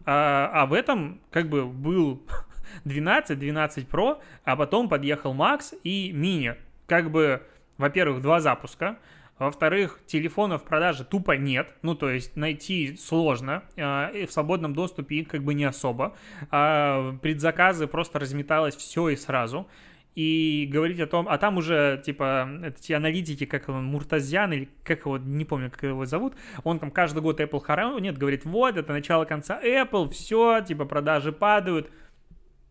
а, 0.05 0.49
а 0.53 0.65
в 0.67 0.73
этом 0.73 1.19
как 1.31 1.49
бы 1.49 1.65
был 1.65 2.23
12, 2.85 3.37
12 3.37 3.87
Pro, 3.89 4.21
а 4.45 4.55
потом 4.55 4.87
подъехал 4.87 5.33
Max 5.33 5.77
и 5.83 6.13
Mini. 6.13 6.55
Как 6.85 7.11
бы 7.11 7.41
во-первых, 7.77 8.21
два 8.21 8.39
запуска, 8.39 8.97
во-вторых, 9.39 9.99
телефонов 10.07 10.63
в 10.63 10.65
продаже 10.65 11.03
тупо 11.05 11.33
нет, 11.33 11.75
ну, 11.83 11.93
то 11.93 12.09
есть 12.09 12.35
найти 12.35 12.95
сложно, 12.97 13.63
э, 13.75 14.21
и 14.23 14.25
в 14.25 14.31
свободном 14.31 14.73
доступе 14.73 15.17
их 15.17 15.27
как 15.27 15.43
бы 15.43 15.53
не 15.53 15.65
особо. 15.65 16.15
А 16.49 17.15
предзаказы 17.21 17.85
просто 17.87 18.17
разметалось 18.19 18.75
все 18.75 19.09
и 19.09 19.15
сразу. 19.15 19.67
И 20.15 20.67
говорить 20.71 20.99
о 20.99 21.05
том, 21.05 21.27
а 21.29 21.37
там 21.37 21.57
уже, 21.57 22.01
типа, 22.03 22.49
эти 22.63 22.91
аналитики, 22.93 23.45
как 23.45 23.69
он, 23.69 23.85
Муртазян, 23.85 24.51
или 24.51 24.67
как 24.83 25.01
его, 25.01 25.19
не 25.19 25.45
помню, 25.45 25.69
как 25.69 25.83
его 25.83 26.05
зовут, 26.05 26.33
он 26.63 26.79
там 26.79 26.89
каждый 26.89 27.21
год 27.21 27.39
Apple 27.39 27.63
хоронит, 27.63 28.17
говорит, 28.17 28.43
вот, 28.43 28.77
это 28.77 28.91
начало 28.93 29.25
конца 29.25 29.61
Apple, 29.63 30.09
все, 30.09 30.61
типа, 30.61 30.85
продажи 30.85 31.31
падают, 31.31 31.91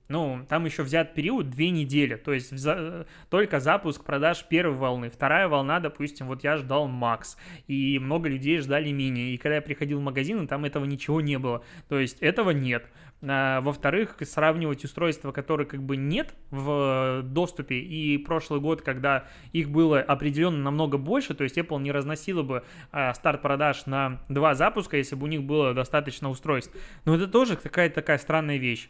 ну, 0.09 0.45
там 0.49 0.65
еще 0.65 0.83
взят 0.83 1.15
период 1.15 1.51
две 1.51 1.71
недели, 1.71 2.15
то 2.17 2.33
есть 2.33 2.57
за, 2.57 3.07
только 3.29 3.61
запуск 3.61 4.05
продаж 4.05 4.45
первой 4.49 4.77
волны. 4.77 5.11
Вторая 5.11 5.49
волна, 5.49 5.81
допустим, 5.81 6.29
вот 6.29 6.45
я 6.45 6.57
ждал 6.57 6.87
Макс, 6.87 7.37
и 7.67 7.99
много 7.99 8.29
людей 8.29 8.59
ждали 8.59 8.91
Мини, 8.91 9.33
и 9.33 9.37
когда 9.37 9.57
я 9.57 9.63
приходил 9.63 9.99
в 9.99 10.03
магазин, 10.03 10.47
там 10.47 10.65
этого 10.65 10.85
ничего 10.85 11.21
не 11.21 11.39
было, 11.39 11.65
то 11.89 11.99
есть 11.99 12.19
этого 12.21 12.51
нет. 12.51 12.87
А, 13.23 13.61
во-вторых, 13.63 14.17
сравнивать 14.23 14.85
устройства, 14.85 15.33
которые 15.33 15.67
как 15.67 15.83
бы 15.83 15.97
нет 15.97 16.35
в 16.51 17.23
доступе, 17.25 17.79
и 17.79 18.19
прошлый 18.19 18.61
год, 18.61 18.83
когда 18.83 19.27
их 19.53 19.71
было 19.71 20.01
определенно 20.01 20.63
намного 20.63 20.99
больше, 20.99 21.35
то 21.35 21.43
есть 21.45 21.57
Apple 21.59 21.81
не 21.81 21.93
разносила 21.93 22.43
бы 22.43 22.63
а, 22.93 23.13
старт 23.15 23.43
продаж 23.43 23.87
на 23.87 24.21
два 24.29 24.55
запуска, 24.55 24.97
если 24.97 25.17
бы 25.17 25.25
у 25.25 25.29
них 25.29 25.43
было 25.43 25.75
достаточно 25.75 26.31
устройств. 26.31 26.77
Но 27.05 27.17
это 27.17 27.27
тоже 27.27 27.57
какая-то 27.57 27.97
такая 27.97 28.19
странная 28.19 28.59
вещь. 28.59 28.89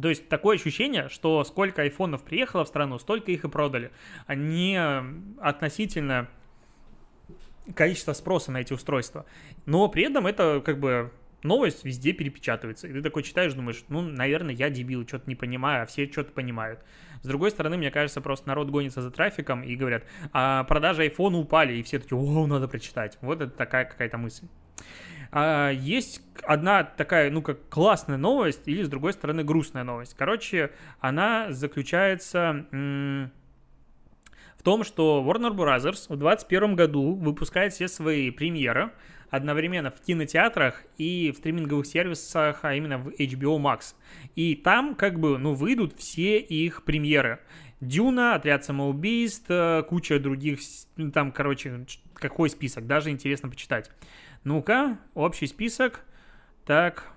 То 0.00 0.08
есть 0.08 0.28
такое 0.28 0.56
ощущение, 0.56 1.08
что 1.08 1.42
сколько 1.44 1.82
айфонов 1.82 2.22
приехало 2.22 2.64
в 2.64 2.68
страну, 2.68 2.98
столько 2.98 3.32
их 3.32 3.44
и 3.44 3.48
продали. 3.48 3.90
Они 4.26 4.78
относительно 5.40 6.28
количества 7.74 8.12
спроса 8.12 8.52
на 8.52 8.58
эти 8.58 8.72
устройства. 8.72 9.26
Но 9.64 9.88
при 9.88 10.04
этом 10.04 10.26
это 10.26 10.62
как 10.64 10.78
бы 10.78 11.12
новость 11.42 11.84
везде 11.84 12.12
перепечатывается. 12.12 12.88
И 12.88 12.92
ты 12.92 13.02
такой 13.02 13.22
читаешь, 13.22 13.54
думаешь, 13.54 13.84
ну, 13.88 14.02
наверное, 14.02 14.54
я 14.54 14.70
дебил, 14.70 15.06
что-то 15.06 15.28
не 15.28 15.34
понимаю, 15.34 15.82
а 15.82 15.86
все 15.86 16.10
что-то 16.10 16.32
понимают. 16.32 16.80
С 17.22 17.26
другой 17.26 17.50
стороны, 17.50 17.76
мне 17.76 17.90
кажется, 17.90 18.20
просто 18.20 18.48
народ 18.48 18.70
гонится 18.70 19.00
за 19.02 19.10
трафиком 19.10 19.62
и 19.62 19.74
говорят, 19.76 20.04
а 20.32 20.64
продажи 20.64 21.02
айфона 21.02 21.38
упали, 21.38 21.74
и 21.74 21.82
все 21.82 21.98
такие, 21.98 22.18
о, 22.18 22.46
надо 22.46 22.68
прочитать. 22.68 23.18
Вот 23.20 23.40
это 23.40 23.50
такая 23.50 23.84
какая-то 23.84 24.18
мысль. 24.18 24.46
А, 25.30 25.70
есть 25.70 26.22
одна 26.42 26.84
такая, 26.84 27.30
ну, 27.30 27.42
как 27.42 27.68
классная 27.68 28.16
новость, 28.16 28.66
или, 28.66 28.82
с 28.82 28.88
другой 28.88 29.12
стороны, 29.12 29.44
грустная 29.44 29.84
новость. 29.84 30.14
Короче, 30.16 30.70
она 31.00 31.52
заключается 31.52 32.66
в 32.70 34.62
том, 34.62 34.84
что 34.84 35.24
Warner 35.26 35.54
Bros. 35.54 35.80
в 35.80 36.18
2021 36.18 36.76
году 36.76 37.14
выпускает 37.14 37.72
все 37.72 37.88
свои 37.88 38.30
премьеры, 38.30 38.90
одновременно 39.30 39.90
в 39.90 40.00
кинотеатрах 40.00 40.82
и 40.98 41.32
в 41.32 41.38
стриминговых 41.38 41.86
сервисах, 41.86 42.60
а 42.62 42.74
именно 42.74 42.98
в 42.98 43.08
HBO 43.08 43.58
Max. 43.58 43.94
И 44.34 44.54
там 44.54 44.94
как 44.94 45.18
бы, 45.18 45.38
ну, 45.38 45.54
выйдут 45.54 45.98
все 45.98 46.38
их 46.38 46.84
премьеры. 46.84 47.40
Дюна, 47.80 48.34
Отряд 48.34 48.64
самоубийств, 48.64 49.46
э, 49.48 49.82
куча 49.86 50.18
других, 50.18 50.60
ну, 50.96 51.10
там, 51.10 51.30
короче, 51.30 51.84
какой 52.14 52.48
список, 52.48 52.86
даже 52.86 53.10
интересно 53.10 53.50
почитать. 53.50 53.90
Ну-ка, 54.46 54.98
общий 55.14 55.48
список. 55.48 56.04
Так, 56.66 57.10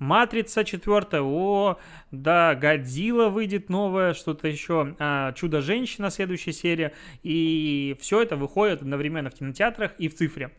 Матрица 0.00 0.64
четвертая, 0.64 1.22
о, 1.22 1.78
да, 2.10 2.56
Годзилла 2.56 3.28
выйдет 3.28 3.68
новая, 3.68 4.12
что-то 4.12 4.48
еще, 4.48 4.96
а, 4.98 5.30
Чудо-женщина 5.34 6.10
следующая 6.10 6.52
серия, 6.52 6.92
и 7.22 7.96
все 8.00 8.22
это 8.22 8.34
выходит 8.34 8.82
одновременно 8.82 9.30
в 9.30 9.34
кинотеатрах 9.34 9.92
и 9.98 10.08
в 10.08 10.16
цифре. 10.16 10.50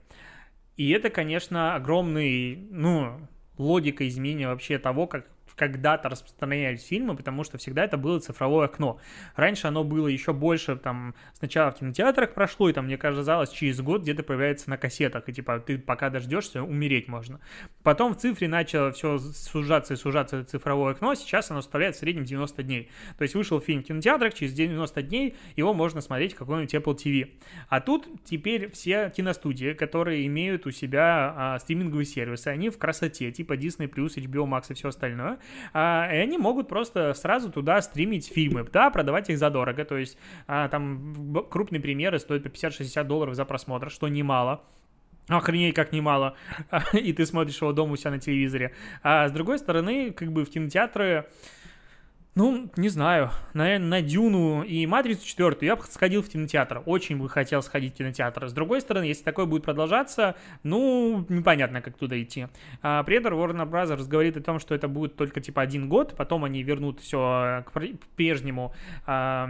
И 0.77 0.89
это, 0.91 1.09
конечно, 1.09 1.75
огромный, 1.75 2.65
ну, 2.71 3.19
логика 3.57 4.07
изменения 4.07 4.47
вообще 4.47 4.79
того, 4.79 5.07
как 5.07 5.27
когда-то 5.55 6.09
распространялись 6.09 6.85
фильмы, 6.85 7.15
потому 7.15 7.43
что 7.43 7.57
всегда 7.57 7.85
это 7.85 7.97
было 7.97 8.19
цифровое 8.19 8.65
окно. 8.65 8.99
Раньше 9.35 9.67
оно 9.67 9.83
было 9.83 10.07
еще 10.07 10.33
больше, 10.33 10.75
там, 10.75 11.15
сначала 11.33 11.71
в 11.71 11.75
кинотеатрах 11.75 12.33
прошло, 12.33 12.69
и 12.69 12.73
там, 12.73 12.85
мне 12.85 12.97
казалось, 12.97 13.49
через 13.49 13.81
год 13.81 14.01
где-то 14.01 14.23
появляется 14.23 14.69
на 14.69 14.77
кассетах, 14.77 15.27
и 15.27 15.33
типа 15.33 15.59
ты 15.59 15.77
пока 15.77 16.09
дождешься, 16.09 16.63
умереть 16.63 17.07
можно. 17.07 17.39
Потом 17.83 18.13
в 18.13 18.17
цифре 18.17 18.47
начало 18.47 18.91
все 18.91 19.17
сужаться 19.17 19.93
и 19.93 19.97
сужаться 19.97 20.43
цифровое 20.43 20.93
окно, 20.93 21.15
сейчас 21.15 21.51
оно 21.51 21.61
составляет 21.61 21.95
в 21.95 21.99
среднем 21.99 22.23
90 22.23 22.63
дней. 22.63 22.89
То 23.17 23.23
есть 23.23 23.35
вышел 23.35 23.59
фильм 23.59 23.83
в 23.83 23.85
кинотеатрах, 23.85 24.33
через 24.33 24.53
90 24.53 25.01
дней 25.03 25.35
его 25.55 25.73
можно 25.73 26.01
смотреть 26.01 26.33
в 26.33 26.37
какой-нибудь 26.37 26.73
Apple 26.73 26.95
TV. 26.95 27.31
А 27.69 27.81
тут 27.81 28.07
теперь 28.23 28.71
все 28.71 29.11
киностудии, 29.15 29.73
которые 29.73 30.25
имеют 30.27 30.65
у 30.65 30.71
себя 30.71 31.33
а, 31.35 31.59
стриминговые 31.59 32.05
сервисы, 32.05 32.47
они 32.47 32.69
в 32.69 32.77
красоте, 32.77 33.31
типа 33.31 33.53
Disney+, 33.53 33.89
HBO 33.89 34.45
Max 34.45 34.65
и 34.69 34.73
все 34.73 34.89
остальное, 34.89 35.39
а, 35.73 36.09
и 36.11 36.17
они 36.17 36.37
могут 36.37 36.67
просто 36.67 37.13
сразу 37.13 37.51
туда 37.51 37.81
стримить 37.81 38.27
фильмы, 38.27 38.65
да, 38.71 38.89
продавать 38.89 39.29
их 39.29 39.37
задорого, 39.37 39.85
то 39.85 39.97
есть 39.97 40.17
а, 40.47 40.67
там 40.69 41.45
крупные 41.49 41.81
примеры 41.81 42.19
стоят 42.19 42.43
по 42.43 42.47
50-60 42.47 43.03
долларов 43.03 43.35
за 43.35 43.45
просмотр, 43.45 43.89
что 43.89 44.07
немало. 44.07 44.61
Охренеть, 45.27 45.73
как 45.73 45.91
немало. 45.91 46.35
и 46.93 47.11
ты 47.11 47.25
смотришь 47.25 47.59
его 47.59 47.71
дома 47.71 47.93
у 47.93 47.95
себя 47.95 48.11
на 48.11 48.19
телевизоре. 48.19 48.73
А 49.01 49.27
с 49.27 49.31
другой 49.31 49.57
стороны, 49.57 50.11
как 50.11 50.31
бы 50.31 50.45
в 50.45 50.49
кинотеатры 50.51 51.25
ну, 52.35 52.69
не 52.75 52.89
знаю, 52.89 53.31
наверное, 53.53 53.87
на 53.87 54.01
Дюну 54.01 54.61
и 54.61 54.85
Матрицу 54.85 55.25
четвертую 55.25 55.67
я 55.67 55.77
бы 55.77 55.83
сходил 55.83 56.21
в 56.21 56.27
кинотеатр. 56.27 56.83
Очень 56.85 57.17
бы 57.17 57.29
хотел 57.29 57.61
сходить 57.61 57.93
в 57.93 57.97
кинотеатр. 57.97 58.49
С 58.49 58.53
другой 58.53 58.81
стороны, 58.81 59.05
если 59.05 59.23
такое 59.23 59.45
будет 59.45 59.63
продолжаться, 59.63 60.35
ну, 60.61 61.25
непонятно, 61.29 61.81
как 61.81 61.97
туда 61.97 62.21
идти. 62.21 62.47
А, 62.81 63.05
этом 63.07 63.35
Warner 63.35 63.69
Bros. 63.69 64.05
говорит 64.05 64.35
о 64.35 64.41
том, 64.41 64.59
что 64.59 64.75
это 64.75 64.89
будет 64.89 65.15
только 65.15 65.39
типа 65.39 65.61
один 65.61 65.87
год, 65.87 66.13
потом 66.17 66.43
они 66.43 66.61
вернут 66.61 66.99
все 66.99 67.63
к 67.65 67.71
прежнему, 68.17 68.75
а, 69.05 69.49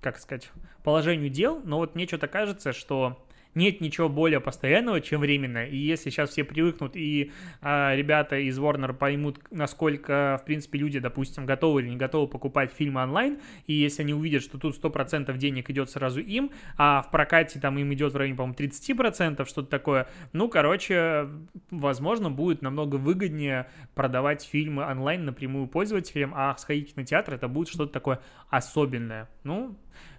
как 0.00 0.18
сказать, 0.18 0.52
положению 0.84 1.30
дел. 1.30 1.60
Но 1.64 1.78
вот 1.78 1.96
мне 1.96 2.06
что-то 2.06 2.28
кажется, 2.28 2.72
что 2.72 3.18
нет 3.54 3.80
ничего 3.80 4.08
более 4.08 4.40
постоянного, 4.40 5.00
чем 5.00 5.20
временное. 5.20 5.66
И 5.66 5.76
если 5.76 6.10
сейчас 6.10 6.30
все 6.30 6.44
привыкнут 6.44 6.96
и 6.96 7.32
а, 7.60 7.94
ребята 7.94 8.36
из 8.36 8.58
Warner 8.58 8.92
поймут, 8.92 9.40
насколько, 9.50 10.38
в 10.42 10.46
принципе, 10.46 10.78
люди, 10.78 10.98
допустим, 10.98 11.46
готовы 11.46 11.82
или 11.82 11.90
не 11.90 11.96
готовы 11.96 12.28
покупать 12.28 12.72
фильмы 12.72 13.02
онлайн, 13.02 13.38
и 13.66 13.74
если 13.74 14.02
они 14.02 14.14
увидят, 14.14 14.42
что 14.42 14.58
тут 14.58 14.82
100% 14.82 15.36
денег 15.36 15.70
идет 15.70 15.90
сразу 15.90 16.20
им, 16.20 16.50
а 16.76 17.02
в 17.02 17.10
прокате 17.10 17.60
там 17.60 17.78
им 17.78 17.92
идет 17.92 18.12
в 18.12 18.16
районе, 18.16 18.36
по-моему, 18.36 18.56
30%, 18.58 19.46
что-то 19.48 19.68
такое, 19.68 20.08
ну, 20.32 20.48
короче, 20.48 21.28
возможно, 21.70 22.30
будет 22.30 22.62
намного 22.62 22.96
выгоднее 22.96 23.68
продавать 23.94 24.42
фильмы 24.42 24.84
онлайн 24.84 25.24
напрямую 25.24 25.66
пользователям, 25.66 26.32
а 26.34 26.56
сходить 26.56 26.90
в 26.90 26.94
кинотеатр 26.94 27.34
это 27.34 27.48
будет 27.48 27.68
что-то 27.68 27.92
такое 27.92 28.20
особенное. 28.50 29.28
Ну, 29.44 29.76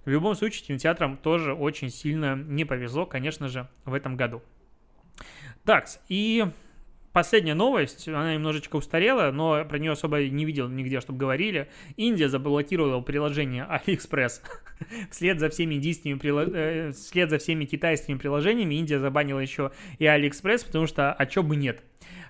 в 0.10 0.12
любом 0.12 0.34
случае, 0.34 0.65
кинотеатрам 0.65 1.17
тоже 1.17 1.54
очень 1.54 1.91
сильно 1.91 2.36
не 2.36 2.65
повезло, 2.65 3.06
конечно 3.06 3.48
же, 3.48 3.67
в 3.86 3.93
этом 3.93 4.17
году. 4.17 4.41
Так, 5.65 5.86
и 6.08 6.48
последняя 7.13 7.54
новость, 7.54 8.08
она 8.08 8.34
немножечко 8.34 8.78
устарела, 8.78 9.30
но 9.30 9.63
про 9.65 9.78
нее 9.78 9.91
особо 9.91 10.28
не 10.28 10.45
видел 10.45 10.67
нигде, 10.67 11.00
чтобы 11.00 11.19
говорили. 11.19 11.69
Индия 11.95 12.28
заблокировала 12.28 13.02
приложение 13.02 13.67
AliExpress. 13.69 14.41
вслед 15.12 15.39
за 15.39 15.50
всеми 15.50 15.76
индийскими, 15.76 16.19
э, 16.56 16.91
вслед 16.91 17.30
за 17.30 17.38
всеми 17.38 17.65
китайскими 17.65 18.17
приложениями 18.17 18.74
Индия 18.74 18.98
забанила 18.98 19.39
еще 19.39 19.72
и 20.00 20.06
AliExpress, 20.06 20.65
потому 20.65 20.88
что, 20.88 21.13
а 21.13 21.26
чё 21.28 21.43
бы 21.43 21.56
нет. 21.56 21.84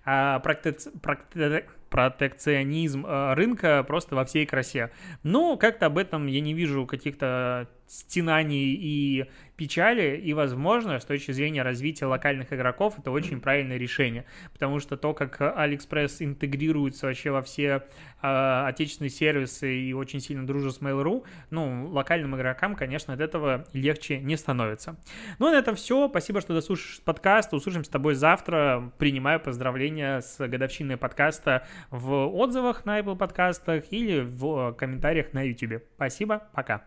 А, 0.03 0.39
практици... 0.39 0.91
практи 1.01 1.63
протекционизм 1.89 3.05
э, 3.05 3.33
рынка 3.33 3.83
просто 3.87 4.15
во 4.15 4.25
всей 4.25 4.45
красе. 4.45 4.91
Но 5.23 5.57
как-то 5.57 5.87
об 5.87 5.97
этом 5.97 6.27
я 6.27 6.41
не 6.41 6.53
вижу 6.53 6.85
каких-то 6.85 7.69
стенаний 7.89 8.75
и 8.79 9.25
печали, 9.55 10.15
и, 10.15 10.31
возможно, 10.33 10.99
с 10.99 11.05
точки 11.05 11.31
зрения 11.31 11.63
развития 11.63 12.05
локальных 12.05 12.53
игроков, 12.53 12.97
это 12.97 13.11
очень 13.11 13.41
правильное 13.41 13.77
решение, 13.77 14.25
потому 14.53 14.79
что 14.79 14.95
то, 14.95 15.13
как 15.13 15.41
AliExpress 15.41 16.23
интегрируется 16.23 17.07
вообще 17.07 17.31
во 17.31 17.41
все 17.41 17.83
э, 18.21 18.63
отечественные 18.67 19.09
сервисы 19.09 19.75
и 19.75 19.93
очень 19.93 20.21
сильно 20.21 20.47
дружит 20.47 20.75
с 20.75 20.79
Mail.ru, 20.79 21.25
ну, 21.49 21.89
локальным 21.89 22.37
игрокам, 22.37 22.75
конечно, 22.75 23.13
от 23.13 23.19
этого 23.19 23.65
легче 23.73 24.19
не 24.19 24.37
становится. 24.37 24.95
Ну, 25.39 25.51
на 25.51 25.57
этом 25.57 25.75
все. 25.75 26.07
Спасибо, 26.07 26.39
что 26.41 26.53
дослушаешь 26.53 27.01
подкаст. 27.03 27.53
Услышимся 27.53 27.89
с 27.89 27.91
тобой 27.91 28.13
завтра. 28.13 28.93
Принимаю 28.97 29.39
поздравления 29.39 30.21
с 30.21 30.37
годовщиной 30.47 30.97
подкаста 30.97 31.67
в 31.89 32.27
отзывах 32.27 32.85
на 32.85 32.99
Apple 32.99 33.17
подкастах 33.17 33.91
или 33.91 34.21
в 34.21 34.73
комментариях 34.73 35.33
на 35.33 35.41
YouTube. 35.41 35.83
Спасибо, 35.95 36.43
пока. 36.53 36.85